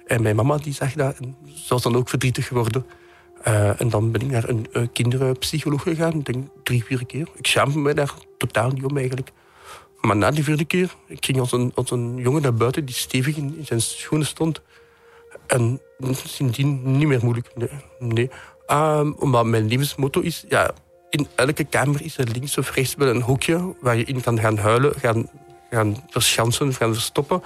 En 0.06 0.22
mijn 0.22 0.36
mama 0.36 0.56
die 0.56 0.72
zag 0.72 0.92
dat 0.92 1.16
en 1.18 1.36
ze 1.54 1.80
dan 1.82 1.96
ook 1.96 2.08
verdrietig 2.08 2.46
geworden. 2.46 2.86
Uh, 3.48 3.80
en 3.80 3.88
dan 3.88 4.10
ben 4.10 4.20
ik 4.20 4.30
naar 4.30 4.48
een 4.48 4.66
uh, 4.72 4.86
kinderpsycholoog 4.92 5.82
gegaan, 5.82 6.20
denk 6.20 6.48
drie, 6.62 6.84
vier 6.84 7.06
keer. 7.06 7.28
Ik 7.34 7.46
schaamde 7.46 7.78
me 7.78 7.94
daar 7.94 8.14
totaal 8.38 8.70
niet 8.70 8.84
om 8.84 8.96
eigenlijk. 8.96 9.30
Maar 10.00 10.16
na 10.16 10.30
die 10.30 10.44
vierde 10.44 10.64
keer, 10.64 10.94
ik 11.06 11.24
ging 11.24 11.38
als 11.38 11.52
een, 11.52 11.72
als 11.74 11.90
een 11.90 12.16
jongen 12.16 12.42
naar 12.42 12.54
buiten 12.54 12.84
die 12.84 12.94
stevig 12.94 13.36
in, 13.36 13.58
zijn 13.62 13.80
schoenen 13.80 14.26
stond. 14.26 14.62
En 15.46 15.80
sindsdien 16.12 16.98
niet 16.98 17.08
meer 17.08 17.20
moeilijk. 17.22 17.50
Nee. 17.98 18.30
Omdat 19.18 19.46
mijn 19.46 19.66
levensmotto 19.66 20.20
is, 20.20 20.44
ja, 20.48 20.70
in 21.10 21.26
elke 21.34 21.64
kamer 21.64 22.02
is 22.02 22.18
er 22.18 22.28
links 22.28 22.58
of 22.58 22.74
rechts 22.74 22.94
wel 22.94 23.08
een 23.08 23.22
hoekje 23.22 23.74
waar 23.80 23.96
je 23.96 24.04
in 24.04 24.20
kan 24.20 24.38
gaan 24.40 24.58
huilen, 24.58 24.94
gaan, 24.94 25.28
gaan 25.70 26.04
verschansen, 26.08 26.74
gaan 26.74 26.92
verstoppen. 26.92 27.42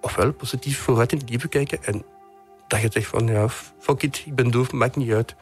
Ofwel 0.00 0.32
positief 0.32 0.78
vooruit 0.78 1.12
in 1.12 1.18
het 1.18 1.30
leven 1.30 1.48
kijken 1.48 1.84
en 1.84 2.04
dat 2.68 2.80
je 2.80 2.88
zegt 2.90 3.06
van 3.06 3.26
ja, 3.26 3.48
fuck 3.78 4.02
it, 4.02 4.22
ik 4.26 4.34
ben 4.34 4.50
doof, 4.50 4.72
maakt 4.72 4.96
niet 4.96 5.12
uit. 5.12 5.34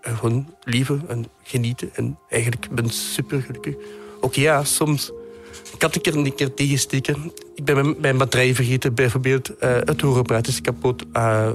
En 0.00 0.16
gewoon 0.16 0.54
leven 0.62 1.04
en 1.08 1.26
genieten. 1.42 1.90
En 1.94 2.18
eigenlijk 2.28 2.68
ben 2.70 2.90
super 2.90 3.42
gelukkig. 3.42 3.74
Oké, 4.20 4.40
ja, 4.40 4.64
soms 4.64 5.12
kan 5.78 5.90
ik 5.92 6.06
er 6.06 6.16
een 6.16 6.34
keer 6.34 6.54
tegensteken. 6.54 7.32
Ik 7.54 7.64
ben 7.64 7.96
mijn, 8.00 8.18
batterij 8.18 8.54
vergeten, 8.54 8.94
bijvoorbeeld. 8.94 9.50
Uh, 9.50 9.76
het 9.84 10.00
hoorapparaat 10.00 10.46
is 10.46 10.60
kapot. 10.60 11.04
Uh, 11.12 11.50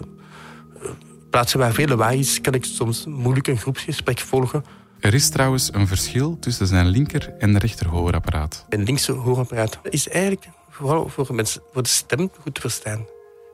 plaatsen 1.34 1.60
waar 1.60 1.74
veel 1.74 1.88
lawaai 1.88 2.20
is, 2.20 2.42
kan 2.42 2.54
ik 2.54 2.66
soms 2.66 3.06
moeilijk 3.06 3.48
een 3.48 3.58
groepsgesprek 3.58 4.20
volgen. 4.20 4.66
Er 5.00 5.14
is 5.14 5.30
trouwens 5.30 5.74
een 5.74 5.88
verschil 5.88 6.40
tussen 6.40 6.68
zijn 6.68 6.88
linker 6.88 7.34
en 7.38 7.58
rechter 7.58 7.88
hoorapparaat. 7.88 8.66
Mijn 8.70 8.84
linkse 8.84 9.12
hoorapparaat 9.12 9.80
is 9.90 10.10
eigenlijk 10.10 10.48
vooral 10.70 11.10
voor, 11.10 11.36
mensen, 11.36 11.62
voor 11.72 11.84
de 11.84 11.90
stem 11.90 12.30
goed 12.42 12.56
te 12.56 12.62
verstaan. 12.62 13.06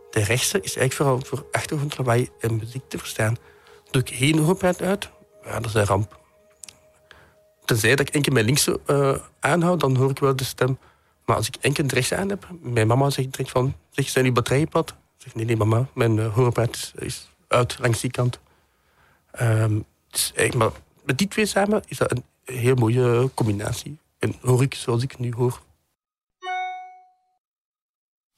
De 0.10 0.24
rechtse 0.24 0.62
is 0.62 0.78
eigenlijk 0.78 0.94
vooral 0.94 1.20
voor 1.26 1.46
achtergrondlawaai 1.52 2.30
en 2.40 2.56
muziek 2.56 2.84
te 2.88 2.98
verstaan. 2.98 3.38
Doe 3.92 4.02
ik 4.02 4.10
geen 4.10 4.38
hoorapparaat 4.38 4.82
uit, 4.82 5.10
ja, 5.44 5.60
dat 5.60 5.66
is 5.66 5.74
een 5.74 5.86
ramp. 5.86 6.20
Tenzij 7.66 7.96
dat 7.96 8.08
ik 8.08 8.14
enkel 8.14 8.34
mijn 8.34 8.46
linkse 8.46 8.80
uh, 8.88 9.16
aanhoud, 9.40 9.80
dan 9.80 9.96
hoor 9.96 10.10
ik 10.10 10.20
wel 10.20 10.36
de 10.36 10.44
stem. 10.44 10.80
Maar 11.26 11.36
als 11.36 11.48
ik 11.48 11.56
enkel 11.62 11.88
de 11.88 11.96
rechtse 11.96 12.16
aan 12.16 12.30
heb, 12.30 12.48
mijn 12.62 12.88
mama 12.88 13.10
zegt 13.10 13.32
direct 13.32 13.52
van... 13.52 13.76
Zeg, 13.90 14.10
zijn 14.10 14.24
die 14.24 14.34
batterijen 14.34 14.68
pad? 14.68 14.90
Ik 14.90 14.96
zeg, 15.18 15.36
nee, 15.36 15.46
nee, 15.46 15.58
mama, 15.58 15.88
mijn 15.94 16.18
uh, 16.18 16.34
hoorapparaat 16.34 16.94
is, 16.96 17.29
uit 17.50 17.80
langs 17.80 18.02
die 18.02 18.12
kant. 18.12 18.40
Dus 20.10 20.34
maar 20.56 20.72
met 21.04 21.18
die 21.18 21.28
twee 21.28 21.46
samen 21.46 21.82
is 21.88 21.98
dat 21.98 22.12
een 22.12 22.24
heel 22.44 22.76
mooie 22.76 23.30
combinatie. 23.34 23.98
En 24.20 24.36
hoor 24.42 24.62
ik 24.62 24.74
zoals 24.74 25.04
ik 25.04 25.20
nu 25.20 25.34
hoor. 25.34 25.62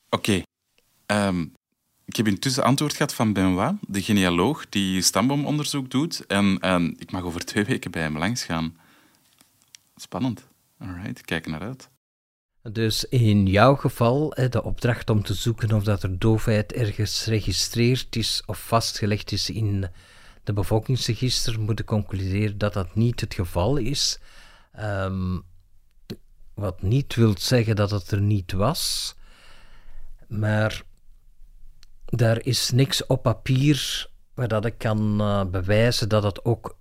Oké. 0.10 0.41
Um, 1.06 1.54
ik 2.06 2.15
heb 2.15 2.28
intussen 2.28 2.63
antwoord 2.63 2.93
gehad 2.93 3.13
van 3.13 3.34
Benoit, 3.34 3.76
de 3.88 4.02
genealoog 4.02 4.69
die 4.69 5.02
stamboomonderzoek 5.02 5.89
doet. 5.91 6.26
En, 6.26 6.60
en 6.60 6.95
ik 7.00 7.12
mag 7.12 7.24
over 7.24 7.45
twee 7.45 7.65
weken 7.65 7.91
bij 7.91 8.02
hem 8.02 8.17
langs 8.17 8.43
gaan. 8.43 8.78
Spannend. 9.95 10.47
Alright, 10.78 11.21
kijk 11.21 11.47
naar 11.47 11.62
uit. 11.62 11.89
Dus 12.63 13.06
in 13.06 13.45
jouw 13.45 13.76
geval, 13.76 14.30
de 14.50 14.63
opdracht 14.63 15.10
om 15.10 15.24
te 15.24 15.34
zoeken 15.34 15.71
of 15.71 15.84
dat 15.84 16.04
er 16.04 16.19
doofheid 16.19 16.74
ergens 16.74 17.24
geregistreerd 17.24 18.15
is 18.15 18.43
of 18.45 18.60
vastgelegd 18.60 19.32
is 19.32 19.50
in 19.50 19.89
de 20.43 20.54
bevolkingsregister, 20.54 21.60
moet 21.60 21.80
ik 21.80 21.86
concluderen 21.86 22.58
dat 22.58 22.74
dat 22.74 22.95
niet 22.95 23.19
het 23.19 23.34
geval 23.34 23.78
is. 23.78 24.19
Um, 24.80 25.43
wat 26.54 26.82
niet 26.82 27.15
wil 27.15 27.34
zeggen 27.38 27.76
dat 27.76 27.91
het 27.91 28.12
er 28.12 28.21
niet 28.21 28.52
was, 28.52 29.15
maar 30.28 30.84
daar 32.06 32.45
is 32.45 32.71
niks 32.71 33.06
op 33.06 33.24
papier 33.24 34.10
waar 34.34 34.47
dat 34.47 34.65
ik 34.65 34.78
kan 34.78 35.21
uh, 35.21 35.45
bewijzen 35.45 36.10
dat 36.10 36.24
het 36.24 36.45
ook 36.45 36.78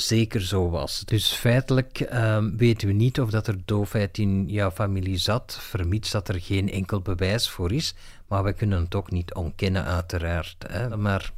zeker 0.00 0.40
zo 0.40 0.70
was. 0.70 1.02
Dus 1.04 1.32
feitelijk 1.32 2.00
uh, 2.12 2.44
weten 2.56 2.88
we 2.88 2.94
niet 2.94 3.20
of 3.20 3.30
dat 3.30 3.46
er 3.46 3.56
doofheid 3.64 4.18
in 4.18 4.48
jouw 4.48 4.70
familie 4.70 5.16
zat, 5.16 5.58
vermits 5.60 6.10
dat 6.10 6.28
er 6.28 6.40
geen 6.40 6.70
enkel 6.70 7.00
bewijs 7.00 7.50
voor 7.50 7.72
is. 7.72 7.94
Maar 8.28 8.44
we 8.44 8.52
kunnen 8.52 8.82
het 8.82 8.94
ook 8.94 9.10
niet 9.10 9.34
ontkennen, 9.34 9.84
uiteraard. 9.84 10.64
Hè. 10.68 10.96
Maar 10.96 11.32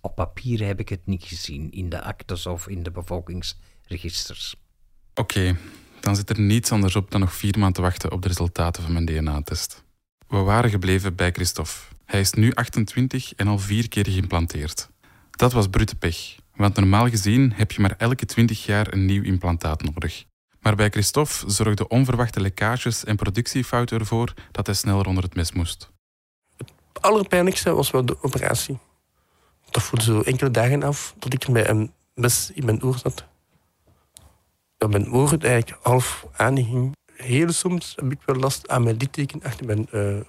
op 0.00 0.14
papier 0.14 0.66
heb 0.66 0.80
ik 0.80 0.88
het 0.88 1.06
niet 1.06 1.24
gezien, 1.24 1.70
in 1.70 1.88
de 1.88 2.02
actes 2.02 2.46
of 2.46 2.68
in 2.68 2.82
de 2.82 2.90
bevolkingsregisters. 2.90 4.56
Oké, 5.14 5.56
dan 6.00 6.16
zit 6.16 6.30
er 6.30 6.40
niets 6.40 6.72
anders 6.72 6.96
op 6.96 7.10
dan 7.10 7.20
nog 7.20 7.34
vier 7.34 7.58
maanden 7.58 7.72
te 7.72 7.82
wachten 7.82 8.12
op 8.12 8.22
de 8.22 8.28
resultaten 8.28 8.82
van 8.82 8.92
mijn 8.92 9.04
DNA-test. 9.04 9.84
We 10.28 10.36
waren 10.36 10.70
gebleven 10.70 11.14
bij 11.14 11.32
Christophe. 11.32 11.72
Hij 12.04 12.20
is 12.20 12.32
nu 12.32 12.52
28 12.52 13.32
en 13.34 13.48
al 13.48 13.58
vier 13.58 13.88
keer 13.88 14.04
geïmplanteerd. 14.04 14.88
Dat 15.30 15.52
was 15.52 15.68
brute 15.68 15.96
pech, 15.96 16.36
want 16.60 16.76
normaal 16.76 17.08
gezien 17.08 17.52
heb 17.52 17.72
je 17.72 17.80
maar 17.80 17.94
elke 17.96 18.26
20 18.26 18.64
jaar 18.64 18.92
een 18.92 19.04
nieuw 19.04 19.22
implantaat 19.22 19.82
nodig. 19.82 20.24
Maar 20.60 20.76
bij 20.76 20.90
Christophe 20.90 21.50
zorgden 21.50 21.90
onverwachte 21.90 22.40
lekkages 22.40 23.04
en 23.04 23.16
productiefouten 23.16 23.98
ervoor 23.98 24.34
dat 24.50 24.66
hij 24.66 24.74
sneller 24.74 25.06
onder 25.06 25.22
het 25.24 25.34
mes 25.34 25.52
moest. 25.52 25.90
Het 26.56 26.72
allerpijnlijkste 27.00 27.74
was 27.74 27.90
wel 27.90 28.04
de 28.04 28.22
operatie. 28.22 28.78
Dat 29.70 29.82
voelde 29.82 30.04
zo 30.04 30.20
enkele 30.20 30.50
dagen 30.50 30.82
af 30.82 31.14
dat 31.18 31.32
ik 31.32 31.48
met 31.48 31.68
een 31.68 31.92
mes 32.14 32.50
in 32.54 32.64
mijn 32.64 32.82
oor 32.82 32.98
zat. 32.98 33.24
Dat 34.76 34.90
mijn 34.90 35.12
oor 35.12 35.36
eigenlijk 35.40 35.78
half 35.82 36.26
aanging. 36.36 36.96
Heel 37.14 37.52
soms 37.52 37.92
heb 37.96 38.12
ik 38.12 38.20
wel 38.24 38.36
last 38.36 38.68
aan 38.68 38.82
mijn 38.82 38.96
litteken 38.96 39.42
achter 39.42 39.66
mijn 39.66 39.88
uh, 39.92 40.20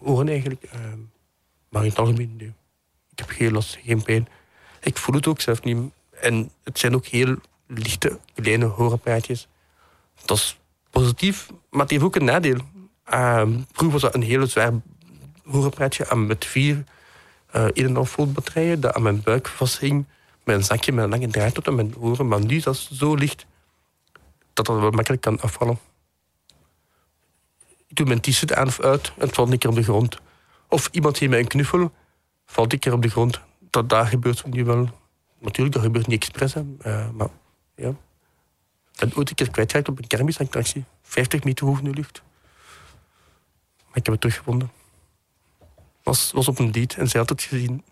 oren 0.00 0.28
eigenlijk. 0.28 0.64
Uh, 0.64 0.80
maar 1.68 1.82
in 1.82 1.88
het 1.88 1.98
algemeen. 1.98 2.54
Ik 3.10 3.18
heb 3.18 3.28
geen 3.28 3.52
last, 3.52 3.78
geen 3.82 4.02
pijn. 4.02 4.28
Ik 4.82 4.96
voel 4.96 5.14
het 5.14 5.26
ook 5.26 5.40
zelf 5.40 5.62
niet. 5.62 5.78
En 6.10 6.50
het 6.64 6.78
zijn 6.78 6.94
ook 6.94 7.06
heel 7.06 7.36
lichte, 7.66 8.18
kleine 8.34 8.64
hoorapparaatjes. 8.64 9.48
Dat 10.24 10.36
is 10.36 10.58
positief, 10.90 11.50
maar 11.70 11.80
het 11.80 11.90
heeft 11.90 12.02
ook 12.02 12.16
een 12.16 12.24
nadeel. 12.24 12.58
Uh, 13.12 13.42
vroeger 13.72 13.90
was 13.90 14.00
dat 14.00 14.14
een 14.14 14.22
hele 14.22 14.46
zwaar 14.46 14.72
horenpraatje 15.44 16.16
met 16.16 16.44
vier 16.44 16.84
uh, 17.56 17.66
in 17.72 17.96
en 17.96 18.32
batterijen 18.32 18.80
dat 18.80 18.94
aan 18.94 19.02
mijn 19.02 19.22
buik 19.22 19.48
vasthing 19.48 20.06
met 20.44 20.56
een 20.56 20.64
zakje 20.64 20.92
met 20.92 21.04
een 21.04 21.10
lange 21.10 21.28
draad 21.28 21.54
tot 21.54 21.68
aan 21.68 21.74
mijn 21.74 21.96
oren. 21.96 22.28
Maar 22.28 22.44
nu 22.44 22.56
is 22.56 22.62
dat 22.62 22.76
zo 22.76 23.14
licht 23.14 23.46
dat 24.52 24.66
dat 24.66 24.80
wel 24.80 24.90
makkelijk 24.90 25.22
kan 25.22 25.40
afvallen. 25.40 25.78
Ik 27.86 27.96
doe 27.96 28.06
mijn 28.06 28.20
t-shirt 28.20 28.54
aan 28.54 28.66
of 28.66 28.80
uit 28.80 29.12
en 29.16 29.26
het 29.26 29.34
valt 29.34 29.52
een 29.52 29.58
keer 29.58 29.70
op 29.70 29.76
de 29.76 29.82
grond. 29.82 30.18
Of 30.68 30.88
iemand 30.92 31.18
geeft 31.18 31.30
mij 31.30 31.40
een 31.40 31.46
knuffel, 31.46 31.92
valt 32.46 32.72
een 32.72 32.78
keer 32.78 32.92
op 32.92 33.02
de 33.02 33.08
grond. 33.08 33.40
Dat 33.72 33.88
daar 33.88 34.06
gebeurt 34.06 34.46
nu 34.46 34.64
wel. 34.64 34.88
Natuurlijk, 35.38 35.74
dat 35.74 35.84
gebeurt 35.84 36.06
niet 36.06 36.22
expres, 36.22 36.54
uh, 36.54 37.10
maar 37.10 37.28
ja. 37.74 37.94
En 38.96 39.14
ooit 39.14 39.28
een 39.30 39.34
keer 39.34 39.50
kwijtgeraakt 39.50 39.88
op 39.88 39.98
een 39.98 40.06
kermisattractie. 40.06 40.84
50 41.02 41.44
meter 41.44 41.66
hoog 41.66 41.78
in 41.78 41.84
de 41.84 41.90
lucht. 41.90 42.22
Maar 43.86 43.96
ik 43.96 44.04
heb 44.04 44.06
het 44.06 44.20
teruggevonden. 44.20 44.70
Was, 46.02 46.32
was 46.32 46.48
op 46.48 46.58
een 46.58 46.72
date 46.72 46.96
en 46.96 47.08
zij 47.08 47.20
had 47.20 47.28
het 47.28 47.42
gezien. 47.42 47.84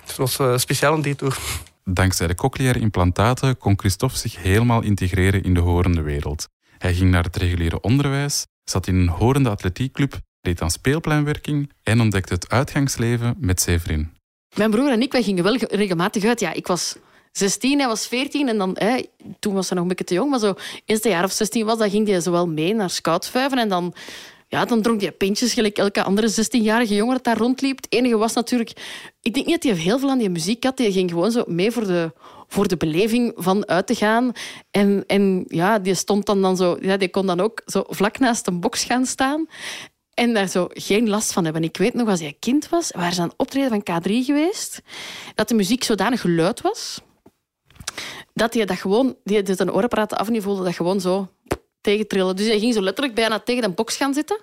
Het 0.00 0.16
was 0.16 0.38
uh, 0.38 0.56
speciaal 0.56 0.94
een 0.94 1.02
date 1.02 1.24
hoor. 1.24 1.38
Dankzij 1.84 2.26
de 2.26 2.34
cochleaire 2.34 2.78
implantaten 2.78 3.58
kon 3.58 3.78
Christophe 3.78 4.16
zich 4.16 4.36
helemaal 4.36 4.82
integreren 4.82 5.42
in 5.42 5.54
de 5.54 5.60
horende 5.60 6.02
wereld. 6.02 6.48
Hij 6.78 6.94
ging 6.94 7.10
naar 7.10 7.24
het 7.24 7.36
reguliere 7.36 7.80
onderwijs, 7.80 8.46
zat 8.64 8.86
in 8.86 8.94
een 8.94 9.08
horende 9.08 9.50
atletiekclub, 9.50 10.20
deed 10.40 10.62
aan 10.62 10.70
speelpleinwerking 10.70 11.72
en 11.82 12.00
ontdekte 12.00 12.34
het 12.34 12.48
uitgangsleven 12.48 13.34
met 13.38 13.68
vriend. 13.76 14.20
Mijn 14.54 14.70
broer 14.70 14.90
en 14.90 15.02
ik 15.02 15.12
wij 15.12 15.22
gingen 15.22 15.44
wel 15.44 15.56
regelmatig 15.56 16.24
uit. 16.24 16.40
Ja, 16.40 16.52
ik 16.52 16.66
was 16.66 16.96
16, 17.32 17.78
hij 17.78 17.88
was 17.88 18.06
14 18.06 18.48
en 18.48 18.58
dan, 18.58 18.76
toen 19.38 19.54
was 19.54 19.68
hij 19.68 19.74
nog 19.74 19.82
een 19.82 19.88
beetje 19.88 20.04
te 20.04 20.14
jong, 20.14 20.30
maar 20.30 20.38
zo 20.38 20.54
eerste 20.84 21.08
jaar 21.08 21.24
of 21.24 21.32
16 21.32 21.64
was, 21.66 21.78
dan 21.78 21.90
ging 21.90 22.08
hij 22.08 22.20
zo 22.20 22.30
wel 22.30 22.48
mee 22.48 22.74
naar 22.74 22.90
scoutsvuiven 22.90 23.58
en 23.58 23.68
dan 23.68 23.94
ja, 24.52 24.64
dan 24.64 24.82
dronk 24.82 25.00
hij 25.00 25.12
pintjes 25.12 25.52
gelijk 25.52 25.78
elke 25.78 26.02
andere 26.02 26.30
16-jarige 26.30 26.94
jongen 26.94 27.14
dat 27.14 27.24
daar 27.24 27.36
rondliep. 27.36 27.76
Het 27.76 27.86
enige 27.92 28.16
was 28.16 28.32
natuurlijk... 28.32 28.72
Ik 29.22 29.34
denk 29.34 29.46
niet 29.46 29.62
dat 29.62 29.72
hij 29.72 29.82
heel 29.82 29.98
veel 29.98 30.10
aan 30.10 30.18
die 30.18 30.30
muziek 30.30 30.64
had. 30.64 30.76
Die 30.76 30.92
ging 30.92 31.10
gewoon 31.10 31.30
zo 31.30 31.44
mee 31.46 31.70
voor 31.70 31.86
de, 31.86 32.12
voor 32.48 32.68
de 32.68 32.76
beleving 32.76 33.32
van 33.36 33.68
uit 33.68 33.86
te 33.86 33.94
gaan. 33.94 34.32
En, 34.70 35.04
en 35.06 35.44
ja, 35.48 35.78
die 35.78 35.94
stond 35.94 36.26
dan, 36.26 36.42
dan 36.42 36.56
zo... 36.56 36.76
Ja, 36.80 36.96
die 36.96 37.10
kon 37.10 37.26
dan 37.26 37.40
ook 37.40 37.62
zo 37.66 37.84
vlak 37.88 38.18
naast 38.18 38.46
een 38.46 38.60
box 38.60 38.84
gaan 38.84 39.06
staan. 39.06 39.46
En 40.14 40.34
daar 40.34 40.48
zo 40.48 40.66
geen 40.70 41.08
last 41.08 41.32
van 41.32 41.44
hebben. 41.44 41.64
Ik 41.64 41.76
weet 41.76 41.94
nog, 41.94 42.08
als 42.08 42.20
hij 42.20 42.36
kind 42.38 42.68
was, 42.68 42.90
waren 42.90 43.14
ze 43.14 43.20
aan 43.20 43.28
het 43.28 43.36
optreden 43.36 43.68
van 43.68 44.00
K3 44.00 44.12
geweest, 44.24 44.82
dat 45.34 45.48
de 45.48 45.54
muziek 45.54 45.84
zodanig 45.84 46.20
geluid 46.20 46.60
was, 46.60 47.00
dat 48.34 48.54
hij 48.54 48.64
dat 48.64 48.78
gewoon... 48.78 49.16
Die 49.24 49.60
een 49.60 49.72
oorapparaat 49.72 50.14
af 50.14 50.26
en 50.26 50.32
die 50.32 50.42
voelde 50.42 50.64
dat 50.64 50.74
gewoon 50.74 51.00
zo 51.00 51.28
tegentrillen. 51.80 52.36
Dus 52.36 52.46
hij 52.46 52.58
ging 52.58 52.74
zo 52.74 52.82
letterlijk 52.82 53.14
bijna 53.16 53.38
tegen 53.38 53.64
een 53.64 53.74
box 53.74 53.96
gaan 53.96 54.14
zitten. 54.14 54.40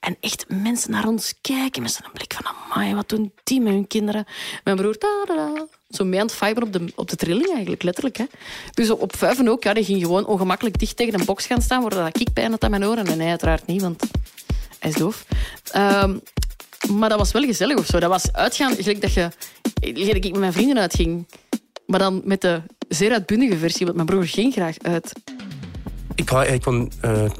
En 0.00 0.16
echt 0.20 0.44
mensen 0.48 0.90
naar 0.90 1.06
ons 1.06 1.34
kijken 1.40 1.82
met 1.82 1.92
zo'n 1.92 2.12
blik 2.12 2.34
van... 2.34 2.54
Amai, 2.54 2.94
wat 2.94 3.08
doen 3.08 3.32
die 3.44 3.60
met 3.60 3.72
hun 3.72 3.86
kinderen? 3.86 4.24
Mijn 4.64 4.76
broer... 4.76 4.96
Da, 4.98 5.66
zo 5.88 6.04
mee 6.04 6.20
aan 6.20 6.30
het 6.40 6.62
op 6.62 6.72
de, 6.72 6.92
op 6.94 7.10
de 7.10 7.16
trilling 7.16 7.50
eigenlijk, 7.50 7.82
letterlijk. 7.82 8.16
Hè. 8.16 8.24
Dus 8.70 8.90
op 8.90 9.16
vuiven 9.16 9.48
ook. 9.48 9.64
Ja, 9.64 9.74
die 9.74 9.84
ging 9.84 10.02
gewoon 10.02 10.26
ongemakkelijk 10.26 10.78
dicht 10.78 10.96
tegen 10.96 11.18
een 11.18 11.24
box 11.24 11.46
gaan 11.46 11.62
staan... 11.62 11.80
waardoor 11.80 12.08
ik 12.12 12.32
pijn 12.32 12.50
had 12.50 12.64
aan 12.64 12.70
mijn 12.70 12.86
oren. 12.86 13.06
En 13.06 13.20
hij 13.20 13.28
uiteraard 13.28 13.66
niet, 13.66 13.82
want 13.82 14.02
hij 14.84 14.92
is 14.92 14.98
doof. 14.98 15.26
Um, 15.76 16.20
maar 16.98 17.08
dat 17.08 17.18
was 17.18 17.32
wel 17.32 17.42
gezellig 17.42 17.78
of 17.78 17.86
zo. 17.86 17.98
Dat 17.98 18.10
was 18.10 18.32
uitgaan, 18.32 18.74
gelijk 18.74 19.00
dat 19.00 19.12
je... 19.12 19.28
Gelijk 19.80 20.24
ik 20.24 20.30
met 20.30 20.40
mijn 20.40 20.52
vrienden 20.52 20.78
uitging. 20.78 21.26
Maar 21.86 21.98
dan 21.98 22.22
met 22.24 22.40
de 22.40 22.62
zeer 22.88 23.12
uitbundige 23.12 23.56
versie, 23.56 23.84
want 23.84 23.96
mijn 23.96 24.08
broer 24.08 24.26
ging 24.26 24.52
graag 24.52 24.78
uit. 24.78 25.12
Ik 26.14 26.28
hou 26.28 26.44
eigenlijk 26.44 26.92
van, 27.00 27.10
uh, 27.10 27.30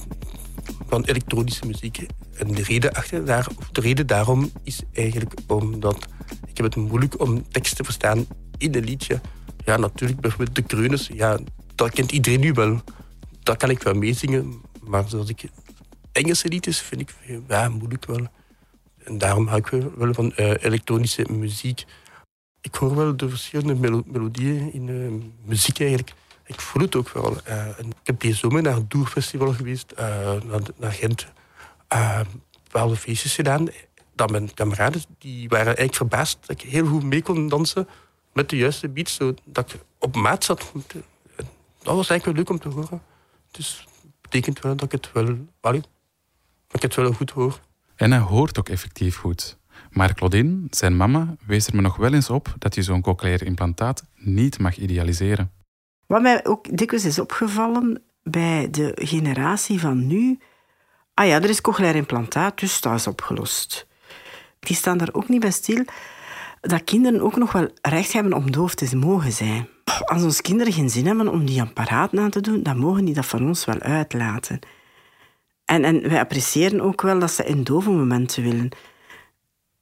van 0.88 1.04
elektronische 1.04 1.66
muziek. 1.66 2.06
En 2.36 2.54
de 2.54 2.62
reden, 2.62 2.92
achter 2.92 3.24
daar, 3.24 3.46
de 3.72 3.80
reden 3.80 4.06
daarom 4.06 4.52
is 4.62 4.80
eigenlijk 4.92 5.34
omdat 5.46 6.06
ik 6.46 6.56
heb 6.56 6.66
het 6.66 6.76
moeilijk 6.76 7.20
om 7.20 7.48
tekst 7.50 7.76
te 7.76 7.84
verstaan 7.84 8.26
in 8.58 8.74
een 8.74 8.84
liedje. 8.84 9.20
Ja, 9.64 9.76
natuurlijk, 9.76 10.20
bijvoorbeeld 10.20 10.56
de 10.56 10.62
kreunes, 10.62 11.10
ja, 11.14 11.38
dat 11.74 11.90
kent 11.90 12.12
iedereen 12.12 12.40
nu 12.40 12.52
wel. 12.52 12.80
Dat 13.42 13.56
kan 13.56 13.70
ik 13.70 13.82
wel 13.82 13.94
meezingen, 13.94 14.60
maar 14.80 15.04
zoals 15.08 15.28
ik 15.28 15.44
Engelse 16.14 16.48
liedjes 16.48 16.80
vind 16.80 17.00
ik 17.00 17.14
ja, 17.48 17.68
moeilijk 17.68 18.06
wel. 18.06 18.26
En 19.04 19.18
daarom 19.18 19.46
hou 19.46 19.58
ik 19.58 19.66
wel 19.96 20.14
van 20.14 20.32
uh, 20.36 20.50
elektronische 20.60 21.26
muziek. 21.30 21.84
Ik 22.60 22.74
hoor 22.74 22.96
wel 22.96 23.16
de 23.16 23.28
verschillende 23.28 24.02
melodieën 24.06 24.72
in 24.72 24.88
uh, 24.88 25.22
muziek 25.44 25.80
eigenlijk. 25.80 26.12
Ik 26.46 26.60
voel 26.60 26.82
het 26.82 26.96
ook 26.96 27.10
wel. 27.10 27.36
Uh, 27.48 27.68
ik 27.78 27.94
heb 28.02 28.20
deze 28.20 28.36
zomer 28.36 28.62
naar 28.62 28.74
het 28.74 28.90
Doerfestival 28.90 29.52
geweest, 29.52 29.94
naar, 29.96 30.60
naar 30.76 30.92
Gent 30.92 31.26
bepaalde 32.62 32.96
feestjes 32.96 33.34
gedaan. 33.34 33.68
Dat 34.14 34.30
mijn 34.30 34.54
kameraden 34.54 35.02
die 35.18 35.48
waren 35.48 35.66
eigenlijk 35.66 35.96
verbaasd 35.96 36.38
dat 36.40 36.50
ik 36.50 36.70
heel 36.70 36.86
goed 36.86 37.02
mee 37.02 37.22
kon 37.22 37.48
dansen 37.48 37.88
met 38.32 38.48
de 38.48 38.56
juiste 38.56 38.88
beats, 38.88 39.14
zodat 39.14 39.72
ik 39.72 39.80
op 39.98 40.16
maat 40.16 40.44
zat. 40.44 40.72
Dat 41.82 41.94
was 41.94 42.08
eigenlijk 42.10 42.24
wel 42.24 42.34
leuk 42.34 42.48
om 42.48 42.58
te 42.58 42.68
horen. 42.68 43.02
Dus 43.50 43.86
betekent 44.20 44.60
wel 44.60 44.76
dat 44.76 44.92
ik 44.92 44.92
het 44.92 45.12
wel, 45.12 45.36
dat 45.60 45.88
ik 46.74 46.82
het 46.82 46.94
wel 46.94 47.12
goed 47.12 47.30
hoor. 47.30 47.60
En 47.96 48.10
hij 48.10 48.20
hoort 48.20 48.58
ook 48.58 48.68
effectief 48.68 49.16
goed. 49.16 49.58
Maar 49.90 50.14
Claudine, 50.14 50.66
zijn 50.70 50.96
mama, 50.96 51.36
wees 51.46 51.66
er 51.66 51.74
me 51.76 51.80
nog 51.80 51.96
wel 51.96 52.12
eens 52.12 52.30
op 52.30 52.54
dat 52.58 52.74
je 52.74 52.82
zo'n 52.82 53.02
cochleair 53.02 53.42
implantaat 53.42 54.04
niet 54.16 54.58
mag 54.58 54.76
idealiseren. 54.76 55.50
Wat 56.06 56.22
mij 56.22 56.46
ook 56.46 56.76
dikwijls 56.76 57.04
is 57.04 57.18
opgevallen 57.18 58.02
bij 58.22 58.70
de 58.70 58.92
generatie 58.94 59.80
van 59.80 60.06
nu, 60.06 60.38
Ah 61.14 61.26
ja, 61.26 61.34
er 61.34 61.48
is 61.48 61.60
cochleair 61.60 61.94
implantaat, 61.94 62.60
dus 62.60 62.80
dat 62.80 62.94
is 62.94 63.06
opgelost. 63.06 63.86
Die 64.60 64.76
staan 64.76 64.98
daar 64.98 65.12
ook 65.12 65.28
niet 65.28 65.40
bij 65.40 65.50
stil 65.50 65.84
dat 66.60 66.84
kinderen 66.84 67.20
ook 67.20 67.36
nog 67.36 67.52
wel 67.52 67.68
recht 67.82 68.12
hebben 68.12 68.32
om 68.32 68.50
doof 68.50 68.74
te 68.74 68.96
mogen 68.96 69.32
zijn. 69.32 69.68
Als 70.04 70.22
onze 70.22 70.42
kinderen 70.42 70.72
geen 70.72 70.90
zin 70.90 71.06
hebben 71.06 71.28
om 71.28 71.44
die 71.44 71.60
apparaat 71.60 72.12
na 72.12 72.28
te 72.28 72.40
doen, 72.40 72.62
dan 72.62 72.78
mogen 72.78 73.04
die 73.04 73.14
dat 73.14 73.26
van 73.26 73.46
ons 73.46 73.64
wel 73.64 73.80
uitlaten. 73.80 74.58
En, 75.64 75.84
en 75.84 76.08
wij 76.08 76.20
appreciëren 76.20 76.80
ook 76.80 77.02
wel 77.02 77.18
dat 77.18 77.30
ze 77.30 77.44
in 77.44 77.64
dove 77.64 77.90
momenten 77.90 78.42
willen. 78.42 78.70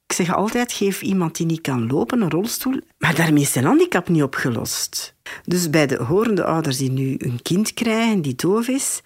Ik 0.05 0.13
zeg 0.13 0.35
altijd, 0.35 0.71
geef 0.71 1.01
iemand 1.01 1.35
die 1.35 1.45
niet 1.45 1.61
kan 1.61 1.87
lopen 1.87 2.21
een 2.21 2.29
rolstoel, 2.29 2.79
maar 2.97 3.15
daarmee 3.15 3.43
is 3.43 3.51
zijn 3.51 3.65
handicap 3.65 4.09
niet 4.09 4.23
opgelost. 4.23 5.15
Dus 5.43 5.69
bij 5.69 5.87
de 5.87 6.03
horende 6.03 6.43
ouders 6.43 6.77
die 6.77 6.91
nu 6.91 7.15
een 7.17 7.41
kind 7.41 7.73
krijgen 7.73 8.21
die 8.21 8.35
doof 8.35 8.67
is, 8.67 9.01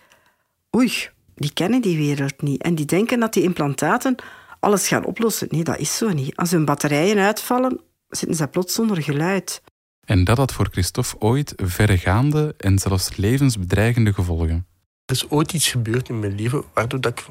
oei, 0.75 0.91
die 1.35 1.53
kennen 1.53 1.81
die 1.81 1.97
wereld 1.97 2.41
niet. 2.41 2.61
En 2.61 2.75
die 2.75 2.85
denken 2.85 3.19
dat 3.19 3.33
die 3.33 3.43
implantaten 3.43 4.15
alles 4.59 4.87
gaan 4.87 5.05
oplossen. 5.05 5.47
Nee, 5.51 5.63
dat 5.63 5.77
is 5.77 5.97
zo 5.97 6.13
niet. 6.13 6.35
Als 6.35 6.51
hun 6.51 6.65
batterijen 6.65 7.17
uitvallen, 7.17 7.81
zitten 8.09 8.37
ze 8.37 8.47
plots 8.47 8.73
zonder 8.73 9.01
geluid. 9.01 9.61
En 10.05 10.23
dat 10.23 10.37
had 10.37 10.53
voor 10.53 10.67
Christophe 10.71 11.19
ooit 11.19 11.53
verregaande 11.55 12.53
en 12.57 12.79
zelfs 12.79 13.15
levensbedreigende 13.15 14.13
gevolgen. 14.13 14.65
Er 15.07 15.15
is 15.15 15.29
ooit 15.29 15.53
iets 15.53 15.67
gebeurd 15.67 16.09
in 16.09 16.19
mijn 16.19 16.35
leven 16.35 16.63
waardoor 16.73 17.01
dat 17.01 17.19
ik 17.19 17.27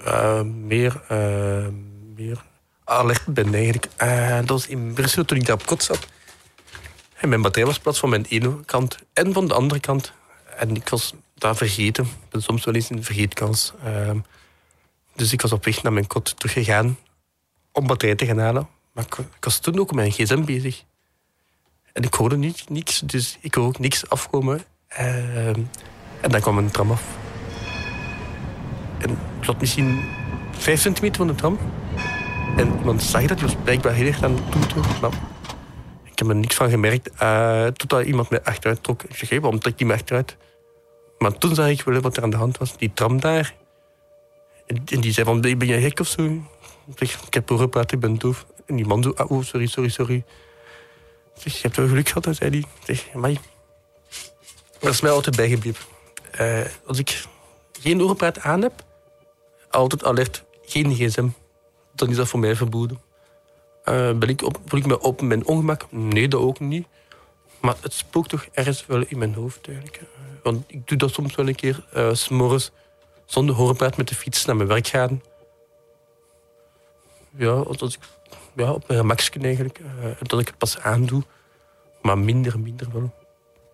uh, 0.00 0.42
meer, 0.42 1.02
uh, 1.12 1.68
meer 2.14 2.44
alert 2.84 3.26
ben 3.26 3.54
eigenlijk. 3.54 3.88
Uh, 4.02 4.36
dat 4.36 4.48
was 4.48 4.66
in 4.66 4.92
Brussel 4.92 5.24
toen 5.24 5.38
ik 5.38 5.46
daar 5.46 5.56
op 5.56 5.66
kot 5.66 5.82
zat. 5.82 6.06
En 7.16 7.28
mijn 7.28 7.42
batterij 7.42 7.66
was 7.66 7.78
plat 7.78 7.98
van 7.98 8.08
mijn 8.08 8.24
ene 8.24 8.64
kant 8.64 8.98
en 9.12 9.32
van 9.32 9.48
de 9.48 9.54
andere 9.54 9.80
kant. 9.80 10.12
En 10.56 10.76
ik 10.76 10.88
was 10.88 11.14
dat 11.34 11.56
vergeten. 11.56 12.04
Ik 12.04 12.28
ben 12.28 12.42
soms 12.42 12.64
wel 12.64 12.74
eens 12.74 12.90
een 12.90 13.04
vergeetkans. 13.04 13.72
Uh, 13.84 14.10
dus 15.14 15.32
ik 15.32 15.40
was 15.40 15.52
op 15.52 15.64
weg 15.64 15.82
naar 15.82 15.92
mijn 15.92 16.06
kot 16.06 16.36
teruggegaan 16.36 16.98
om 17.72 17.86
batterij 17.86 18.14
te 18.14 18.26
gaan 18.26 18.38
halen. 18.38 18.68
Maar 18.92 19.04
ik, 19.04 19.44
was 19.44 19.58
toen 19.58 19.78
ook 19.78 19.86
met 19.86 19.96
mijn 19.96 20.12
gsm 20.12 20.44
bezig. 20.44 20.84
En 21.92 22.02
ik 22.02 22.14
hoorde 22.14 22.36
niet, 22.36 22.68
niks, 22.68 23.00
dus 23.00 23.38
ik 23.40 23.54
hoorde 23.54 23.68
ook 23.68 23.78
niks 23.78 24.08
afkomen. 24.08 24.64
En 26.20 26.30
dan 26.30 26.40
kwam 26.40 26.58
een 26.58 26.70
tram 26.70 26.90
af. 26.90 27.02
En 28.98 29.18
zat 29.40 29.60
misschien 29.60 30.04
vijf 30.50 30.80
centimeter 30.80 31.16
van 31.16 31.26
de 31.26 31.34
tram. 31.34 31.58
En 32.56 32.78
iemand 32.78 33.02
zag 33.02 33.26
dat, 33.26 33.38
hij 33.38 33.48
was 33.48 33.56
blijkbaar 33.64 33.92
heel 33.92 34.06
erg 34.06 34.22
aan. 34.22 34.38
Maar 35.00 35.10
ik 36.04 36.18
heb 36.18 36.28
er 36.28 36.34
niks 36.36 36.54
van 36.54 36.70
gemerkt. 36.70 37.10
Uh, 37.22 37.66
totdat 37.66 38.04
iemand 38.04 38.30
mij 38.30 38.42
achteruit 38.42 38.82
trok. 38.82 39.02
Ik 39.02 39.16
zeg, 39.16 39.28
hey, 39.28 39.40
waarom 39.40 39.60
trek 39.60 39.78
je 39.78 39.86
me 39.86 39.92
achteruit? 39.92 40.36
Maar 41.18 41.38
toen 41.38 41.54
zag 41.54 41.68
ik 41.68 41.82
wel 41.82 42.00
wat 42.00 42.16
er 42.16 42.22
aan 42.22 42.30
de 42.30 42.36
hand 42.36 42.58
was. 42.58 42.76
Die 42.76 42.90
tram 42.94 43.20
daar. 43.20 43.54
En, 44.66 44.84
die 44.84 45.12
zei 45.12 45.26
van, 45.26 45.40
ben 45.40 45.66
je 45.66 45.80
gek 45.80 46.00
of 46.00 46.06
zo? 46.06 46.42
Ik 46.98 47.34
heb 47.34 47.48
horen 47.48 47.68
praten, 47.68 47.96
ik 47.96 48.02
ben 48.02 48.18
doof. 48.18 48.46
En 48.66 48.76
die 48.76 48.86
man 48.86 49.02
zo, 49.02 49.14
oh, 49.16 49.42
sorry, 49.42 49.66
sorry, 49.66 49.88
sorry. 49.88 50.24
Ik 51.34 51.42
zeg, 51.42 51.52
je 51.52 51.60
hebt 51.62 51.76
wel 51.76 51.88
geluk 51.88 52.08
gehad, 52.08 52.36
zei 52.36 52.50
hij. 52.50 52.58
Ik 52.58 52.66
zeg, 52.84 53.14
amai. 53.14 53.38
Dat 54.78 54.92
is 54.92 55.00
mij 55.00 55.10
altijd 55.10 55.36
bijgebleven. 55.36 55.84
Uh, 56.40 56.60
als 56.86 56.98
ik 56.98 57.24
geen 57.80 58.02
oorpraat 58.02 58.40
aan 58.40 58.62
heb, 58.62 58.84
altijd 59.70 60.04
alert, 60.04 60.44
geen 60.64 60.94
gsm. 60.94 61.28
Dan 61.94 62.08
is 62.08 62.16
dat 62.16 62.28
voor 62.28 62.40
mij 62.40 62.56
verboden. 62.56 63.00
Uh, 63.84 64.12
ben 64.12 64.28
ik 64.28 64.40
voel 64.66 64.80
ik 64.80 64.86
me 64.86 65.00
op 65.00 65.20
mijn 65.20 65.46
ongemak? 65.46 65.92
Nee, 65.92 66.28
dat 66.28 66.40
ook 66.40 66.60
niet. 66.60 66.86
Maar 67.60 67.76
het 67.80 67.92
spookt 67.92 68.28
toch 68.28 68.46
ergens 68.52 68.86
wel 68.86 69.04
in 69.08 69.18
mijn 69.18 69.34
hoofd 69.34 69.66
eigenlijk. 69.66 69.96
Eh, 69.96 70.06
Want 70.42 70.64
ik 70.66 70.88
doe 70.88 70.98
dat 70.98 71.12
soms 71.12 71.34
wel 71.34 71.48
een 71.48 71.54
keer, 71.54 71.86
uh, 71.96 72.12
s'morgens, 72.12 72.70
zonder 73.24 73.54
horenpraat 73.54 73.96
met 73.96 74.08
de 74.08 74.14
fiets 74.14 74.44
naar 74.44 74.56
mijn 74.56 74.68
werk 74.68 74.86
gaan. 74.86 75.22
Ja, 77.36 77.50
als 77.50 77.96
ik, 77.96 78.02
ja 78.54 78.72
op 78.72 78.88
mijn 78.88 79.00
gemakje 79.00 79.40
eigenlijk. 79.40 79.80
Dat 80.22 80.40
ik 80.40 80.46
het 80.46 80.58
pas 80.58 80.78
aandoe. 80.78 81.22
Maar 82.02 82.18
minder, 82.18 82.60
minder 82.60 82.88
wel. 82.92 83.14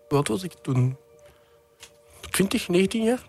Wat 0.07 0.27
was 0.27 0.43
ik 0.43 0.53
toen? 0.61 0.97
20, 2.33 2.67
19 2.67 3.03
jaar? 3.03 3.23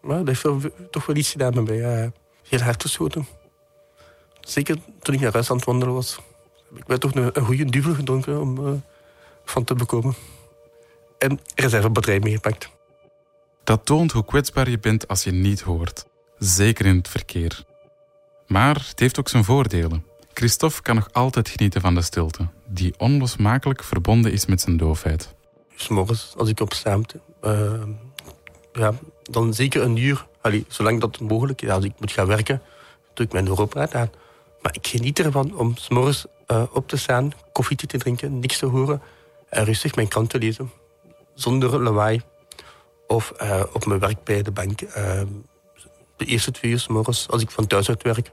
Maar 0.00 0.18
dat 0.18 0.26
heeft 0.26 0.42
wel, 0.42 0.60
toch 0.90 1.06
wel 1.06 1.16
iets 1.16 1.30
gedaan 1.30 1.54
met 1.54 1.64
mij. 1.64 1.76
Ja. 1.76 2.12
Heel 2.48 2.60
hard 2.60 2.82
geschoten. 2.82 3.26
Zeker 4.40 4.76
toen 5.00 5.14
ik 5.14 5.20
naar 5.20 5.32
huis 5.32 5.50
aan 5.50 5.56
het 5.56 5.64
wandelen 5.64 5.94
was. 5.94 6.18
Heb 6.68 6.78
ik 6.78 6.86
wel 6.86 6.98
toch 6.98 7.14
een, 7.14 7.30
een 7.32 7.44
goede 7.44 7.64
duvel 7.64 7.94
gedronken 7.94 8.40
om 8.40 8.66
uh, 8.66 8.72
van 9.44 9.64
te 9.64 9.74
bekomen. 9.74 10.14
En 11.18 11.40
reservebatterij 11.54 12.20
meegepakt. 12.20 12.70
Dat 13.64 13.86
toont 13.86 14.12
hoe 14.12 14.24
kwetsbaar 14.24 14.70
je 14.70 14.78
bent 14.78 15.08
als 15.08 15.24
je 15.24 15.30
niet 15.30 15.60
hoort. 15.60 16.06
Zeker 16.38 16.86
in 16.86 16.96
het 16.96 17.08
verkeer. 17.08 17.64
Maar 18.46 18.86
het 18.88 18.98
heeft 18.98 19.18
ook 19.18 19.28
zijn 19.28 19.44
voordelen. 19.44 20.04
Christophe 20.34 20.82
kan 20.82 20.94
nog 20.94 21.08
altijd 21.12 21.48
genieten 21.48 21.80
van 21.80 21.94
de 21.94 22.02
stilte, 22.02 22.48
die 22.66 22.94
onlosmakelijk 22.98 23.84
verbonden 23.84 24.32
is 24.32 24.46
met 24.46 24.60
zijn 24.60 24.76
doofheid. 24.76 25.34
S'morgens, 25.74 26.34
als 26.36 26.48
ik 26.48 26.60
opsta, 26.60 27.00
uh, 27.44 27.82
ja, 28.72 28.94
dan 29.22 29.54
zeker 29.54 29.82
een 29.82 29.96
uur, 29.96 30.26
allee, 30.40 30.64
zolang 30.68 31.00
dat 31.00 31.20
mogelijk 31.20 31.62
is, 31.62 31.70
als 31.70 31.84
ik 31.84 31.92
moet 31.98 32.12
gaan 32.12 32.26
werken, 32.26 32.62
doe 33.14 33.26
ik 33.26 33.32
mijn 33.32 33.46
hoorapparaat 33.46 33.94
aan. 33.94 34.10
Maar 34.62 34.74
ik 34.74 34.86
geniet 34.86 35.18
ervan 35.18 35.56
om 35.56 35.76
s'morgens 35.76 36.26
uh, 36.46 36.62
op 36.72 36.88
te 36.88 36.96
staan, 36.96 37.32
koffietje 37.52 37.86
te 37.86 37.98
drinken, 37.98 38.38
niks 38.38 38.58
te 38.58 38.66
horen 38.66 39.02
en 39.48 39.64
rustig 39.64 39.94
mijn 39.94 40.08
krant 40.08 40.30
te 40.30 40.38
lezen. 40.38 40.70
Zonder 41.34 41.82
lawaai. 41.82 42.20
Of 43.06 43.32
uh, 43.42 43.62
op 43.72 43.86
mijn 43.86 44.00
werk 44.00 44.24
bij 44.24 44.42
de 44.42 44.50
bank. 44.50 44.78
De 46.16 46.24
eerste 46.24 46.50
twee 46.50 46.70
uur 46.70 46.78
s 46.78 46.88
morgens, 46.88 47.28
als 47.28 47.42
ik 47.42 47.50
van 47.50 47.66
thuis 47.66 47.88
uit 47.88 48.02
werk, 48.02 48.30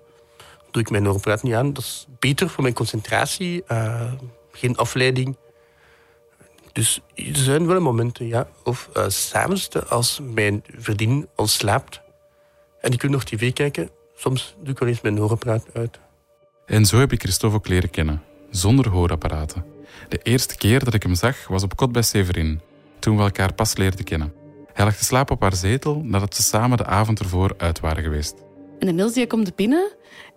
doe 0.72 0.82
ik 0.82 0.90
mijn 0.90 1.06
hoorapparaat 1.06 1.44
niet 1.44 1.54
aan. 1.54 1.74
Dat 1.74 1.84
is 1.84 2.08
beter 2.20 2.50
voor 2.50 2.62
mijn 2.62 2.76
concentratie. 2.76 3.64
geen 4.52 4.78
afleiding. 4.78 5.36
Dus 6.78 7.02
er 7.16 7.36
zijn 7.36 7.68
wel 7.68 7.82
momenten, 7.82 8.28
ja. 8.28 8.48
Of 8.64 8.90
uh, 8.98 9.04
s'avonds, 9.08 9.70
als 9.90 10.20
mijn 10.34 10.64
vriendin 10.78 11.28
al 11.36 11.48
slaapt 11.48 12.02
en 12.82 12.92
ik 12.92 13.02
wil 13.02 13.12
nog 13.12 13.24
tv 13.24 13.54
kijken, 13.54 13.90
soms 14.16 14.56
doe 14.60 14.72
ik 14.72 14.80
wel 14.80 14.90
eens 14.90 15.02
mijn 15.02 15.18
hoorapparaat 15.18 15.66
uit. 15.74 16.00
En 16.66 16.86
zo 16.86 17.00
heb 17.00 17.12
ik 17.12 17.22
Christophe 17.22 17.58
ook 17.58 17.68
leren 17.68 17.90
kennen, 17.90 18.24
zonder 18.50 18.90
hoorapparaten. 18.90 19.66
De 20.10 20.18
eerste 20.18 20.58
keer 20.58 20.84
dat 20.84 20.94
ik 20.94 21.04
hem 21.04 21.16
zag 21.16 21.48
was 21.48 21.64
op 21.64 21.76
kot 21.76 21.92
bij 21.92 22.02
Severin, 22.02 22.62
toen 23.00 23.18
we 23.18 23.24
elkaar 23.24 23.54
pas 23.54 23.78
leerden 23.78 24.06
kennen. 24.06 24.34
Hij 24.74 24.86
lag 24.86 24.96
te 24.96 25.04
slapen 25.04 25.36
op 25.36 25.42
haar 25.42 25.56
zetel 25.56 26.02
nadat 26.04 26.36
ze 26.36 26.42
samen 26.42 26.78
de 26.78 26.86
avond 26.86 27.20
ervoor 27.20 27.54
uit 27.58 27.80
waren 27.80 28.04
geweest. 28.04 28.36
En 28.80 28.88
de 28.88 28.94
Niels 28.94 29.14
die 29.14 29.28
komt 29.28 29.56
binnen 29.56 29.92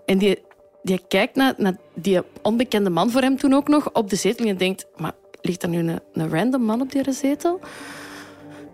en 0.07 0.18
die, 0.18 0.42
die 0.83 1.00
kijkt 1.09 1.35
naar, 1.35 1.55
naar 1.57 1.76
die 1.94 2.20
onbekende 2.42 2.90
man 2.90 3.11
voor 3.11 3.20
hem 3.20 3.37
toen 3.37 3.53
ook 3.53 3.68
nog 3.68 3.92
op 3.92 4.11
de 4.11 4.16
zetel 4.16 4.46
en 4.46 4.57
denkt, 4.57 4.87
maar 4.96 5.12
ligt 5.40 5.62
er 5.62 5.68
nu 5.68 5.98
een, 6.12 6.31
random 6.31 6.62
man 6.62 6.81
op 6.81 6.92
die 6.92 7.12
zetel? 7.12 7.61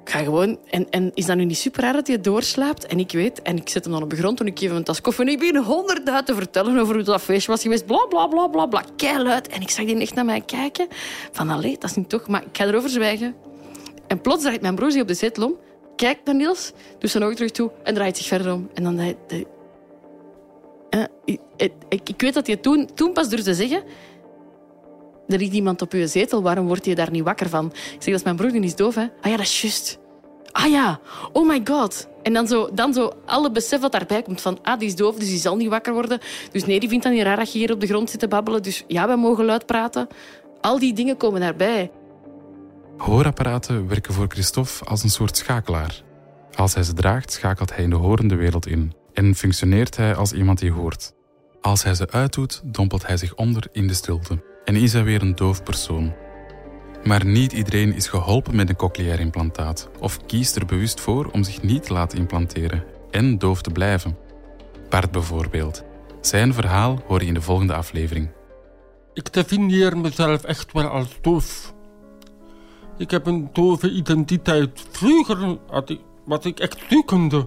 Ga 0.04 0.18
gewoon... 0.18 0.58
En, 0.70 0.90
en 0.90 1.10
is 1.14 1.26
dat 1.26 1.36
nu 1.36 1.44
niet 1.44 1.58
super 1.58 1.82
raar 1.82 1.92
dat 1.92 2.06
hij 2.06 2.20
doorslaapt? 2.20 2.86
En 2.86 2.98
ik 2.98 3.12
weet, 3.12 3.42
en 3.42 3.56
ik 3.56 3.68
zet 3.68 3.84
hem 3.84 3.92
dan 3.92 4.02
op 4.02 4.10
de 4.10 4.16
grond 4.16 4.36
toen 4.36 4.46
ik 4.46 4.58
geef 4.58 4.70
een 4.70 4.84
tas 4.84 5.00
koffie. 5.00 5.24
En 5.24 5.32
ik 5.32 5.38
begin 5.38 5.56
honderdduit 5.56 6.26
te 6.26 6.34
vertellen 6.34 6.78
over 6.78 6.94
hoe 6.94 7.04
dat 7.04 7.20
feestje 7.20 7.50
was 7.50 7.62
geweest. 7.62 7.86
Bla, 7.86 8.06
bla, 8.08 8.26
bla, 8.26 8.46
bla, 8.46 8.66
bla. 8.66 8.84
Keiluid. 8.96 9.48
En 9.48 9.60
ik 9.60 9.70
zag 9.70 9.84
die 9.84 9.98
echt 9.98 10.14
naar 10.14 10.24
mij 10.24 10.40
kijken. 10.40 10.86
Van, 11.32 11.50
allee, 11.50 11.72
dat 11.78 11.90
is 11.90 11.96
niet 11.96 12.08
toch... 12.08 12.28
Maar 12.28 12.42
ik 12.42 12.56
ga 12.56 12.64
erover 12.64 12.90
zwijgen. 12.90 13.34
En 14.06 14.20
plots 14.20 14.42
draait 14.42 14.60
mijn 14.60 14.74
broer 14.74 14.90
zich 14.90 15.02
op 15.02 15.08
de 15.08 15.14
zetel 15.14 15.44
om. 15.44 15.56
Kijkt 15.96 16.24
naar 16.24 16.34
Niels, 16.34 16.72
doet 16.98 17.10
zijn 17.10 17.22
ogen 17.22 17.36
terug 17.36 17.50
toe 17.50 17.70
en 17.82 17.94
draait 17.94 18.16
zich 18.16 18.26
verder 18.26 18.52
om. 18.52 18.68
En 18.74 18.82
dan... 18.82 18.96
De, 18.96 19.16
de, 19.26 19.46
ik, 21.24 21.40
ik, 21.88 22.08
ik, 22.08 22.20
weet 22.20 22.34
dat 22.34 22.46
hij 22.46 22.56
toen, 22.56 22.90
toen 22.94 23.12
pas 23.12 23.28
durfde 23.28 23.54
zeggen 23.54 23.82
er 25.28 25.38
ligt 25.38 25.52
iemand 25.52 25.82
op 25.82 25.92
uw 25.92 26.06
zetel, 26.06 26.42
waarom 26.42 26.66
word 26.66 26.84
je 26.84 26.94
daar 26.94 27.10
niet 27.10 27.24
wakker 27.24 27.48
van? 27.48 27.66
Ik 27.66 28.02
zeg, 28.02 28.14
dat 28.14 28.24
mijn 28.24 28.36
broer, 28.36 28.52
die 28.52 28.62
is 28.62 28.76
doof. 28.76 28.94
Hè? 28.94 29.06
Ah 29.20 29.30
ja, 29.30 29.36
dat 29.36 29.46
is 29.46 29.60
juist. 29.60 29.98
Ah 30.52 30.70
ja, 30.70 31.00
oh 31.32 31.48
my 31.48 31.60
god. 31.64 32.08
En 32.22 32.32
dan 32.32 32.46
zo, 32.46 32.68
dan 32.72 32.92
zo 32.92 33.12
alle 33.26 33.50
besef 33.50 33.80
wat 33.80 33.92
daarbij 33.92 34.22
komt 34.22 34.40
van, 34.40 34.58
ah, 34.62 34.78
die 34.78 34.88
is 34.88 34.96
doof, 34.96 35.16
dus 35.16 35.28
die 35.28 35.38
zal 35.38 35.56
niet 35.56 35.68
wakker 35.68 35.92
worden. 35.92 36.18
Dus 36.52 36.66
nee, 36.66 36.80
die 36.80 36.88
vindt 36.88 37.04
dan 37.04 37.12
niet 37.12 37.22
raar 37.22 37.36
dat 37.36 37.52
je 37.52 37.58
hier 37.58 37.72
op 37.72 37.80
de 37.80 37.86
grond 37.86 38.10
zit 38.10 38.20
te 38.20 38.28
babbelen. 38.28 38.62
Dus 38.62 38.84
ja, 38.86 39.06
wij 39.06 39.16
mogen 39.16 39.44
luid 39.44 39.66
praten. 39.66 40.06
Al 40.60 40.78
die 40.78 40.92
dingen 40.92 41.16
komen 41.16 41.40
daarbij. 41.40 41.90
Hoorapparaten 42.96 43.88
werken 43.88 44.14
voor 44.14 44.26
Christophe 44.28 44.84
als 44.84 45.02
een 45.02 45.10
soort 45.10 45.36
schakelaar. 45.36 46.02
Als 46.54 46.74
hij 46.74 46.82
ze 46.82 46.92
draagt, 46.92 47.32
schakelt 47.32 47.74
hij 47.74 47.84
in 47.84 47.90
de 47.90 47.96
horende 47.96 48.34
wereld 48.34 48.66
in 48.66 48.92
en 49.12 49.34
functioneert 49.34 49.96
hij 49.96 50.14
als 50.14 50.32
iemand 50.32 50.58
die 50.58 50.72
hoort. 50.72 51.12
Als 51.60 51.82
hij 51.82 51.94
ze 51.94 52.10
uitdoet, 52.10 52.60
dompelt 52.64 53.06
hij 53.06 53.16
zich 53.16 53.34
onder 53.34 53.68
in 53.72 53.86
de 53.86 53.94
stilte 53.94 54.38
en 54.66 54.76
is 54.76 54.92
hij 54.92 55.04
weer 55.04 55.22
een 55.22 55.34
doof 55.34 55.62
persoon. 55.62 56.12
Maar 57.04 57.24
niet 57.24 57.52
iedereen 57.52 57.94
is 57.94 58.06
geholpen 58.06 58.56
met 58.56 58.68
een 58.68 58.76
cochleair 58.76 59.20
implantaat 59.20 59.88
of 59.98 60.26
kiest 60.26 60.56
er 60.56 60.66
bewust 60.66 61.00
voor 61.00 61.28
om 61.32 61.42
zich 61.42 61.62
niet 61.62 61.82
te 61.82 61.92
laten 61.92 62.18
implanteren 62.18 62.84
en 63.10 63.38
doof 63.38 63.62
te 63.62 63.70
blijven. 63.70 64.18
Bart 64.88 65.10
bijvoorbeeld. 65.10 65.84
Zijn 66.20 66.54
verhaal 66.54 67.02
hoor 67.06 67.20
je 67.20 67.26
in 67.26 67.34
de 67.34 67.42
volgende 67.42 67.74
aflevering. 67.74 68.28
Ik 69.14 69.32
definieer 69.32 69.98
mezelf 69.98 70.44
echt 70.44 70.72
wel 70.72 70.86
als 70.86 71.18
doof. 71.20 71.74
Ik 72.98 73.10
heb 73.10 73.26
een 73.26 73.48
dove 73.52 73.90
identiteit. 73.90 74.86
Vroeger 74.90 75.58
had 75.68 75.90
ik, 75.90 76.00
was 76.24 76.44
ik 76.44 76.60
echt 76.60 76.84
zoekende. 76.88 77.46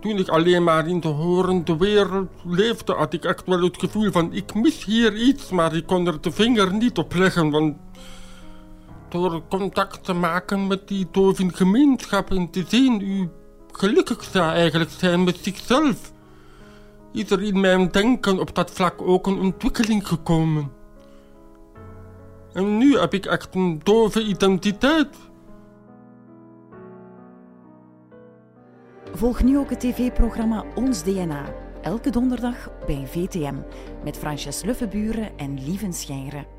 Toen 0.00 0.18
ik 0.18 0.28
alleen 0.28 0.64
maar 0.64 0.88
in 0.88 1.00
de 1.00 1.08
horende 1.08 1.76
wereld 1.76 2.28
leefde, 2.44 2.92
had 2.92 3.12
ik 3.12 3.24
echt 3.24 3.46
wel 3.46 3.62
het 3.62 3.78
gevoel 3.78 4.12
van 4.12 4.32
ik 4.32 4.54
mis 4.54 4.84
hier 4.84 5.16
iets, 5.16 5.50
maar 5.50 5.74
ik 5.74 5.86
kon 5.86 6.06
er 6.06 6.20
de 6.20 6.30
vinger 6.30 6.72
niet 6.72 6.98
op 6.98 7.14
leggen. 7.14 7.50
Want 7.50 7.76
door 9.08 9.42
contact 9.48 10.04
te 10.04 10.12
maken 10.12 10.66
met 10.66 10.88
die 10.88 11.08
dove 11.12 11.48
gemeenschap 11.54 12.30
en 12.30 12.50
te 12.50 12.64
zien 12.68 13.00
u 13.00 13.28
gelukkig 13.72 14.24
zou 14.24 14.52
eigenlijk 14.52 14.90
zijn 14.90 15.24
met 15.24 15.38
zichzelf, 15.42 16.12
is 17.12 17.30
er 17.30 17.42
in 17.42 17.60
mijn 17.60 17.90
denken 17.90 18.38
op 18.38 18.54
dat 18.54 18.70
vlak 18.70 19.02
ook 19.02 19.26
een 19.26 19.38
ontwikkeling 19.38 20.08
gekomen. 20.08 20.72
En 22.52 22.78
nu 22.78 22.98
heb 22.98 23.14
ik 23.14 23.26
echt 23.26 23.54
een 23.54 23.80
dove 23.82 24.22
identiteit. 24.22 25.16
Volg 29.12 29.42
nu 29.42 29.58
ook 29.58 29.70
het 29.70 29.80
tv-programma 29.80 30.64
Ons 30.74 31.02
DNA, 31.02 31.44
elke 31.82 32.10
donderdag 32.10 32.70
bij 32.86 33.06
VTM, 33.06 33.54
met 34.04 34.16
Frances 34.16 34.62
Luffeburen 34.62 35.30
en 35.36 35.64
Lieven 35.64 35.92
Schijnre. 35.92 36.57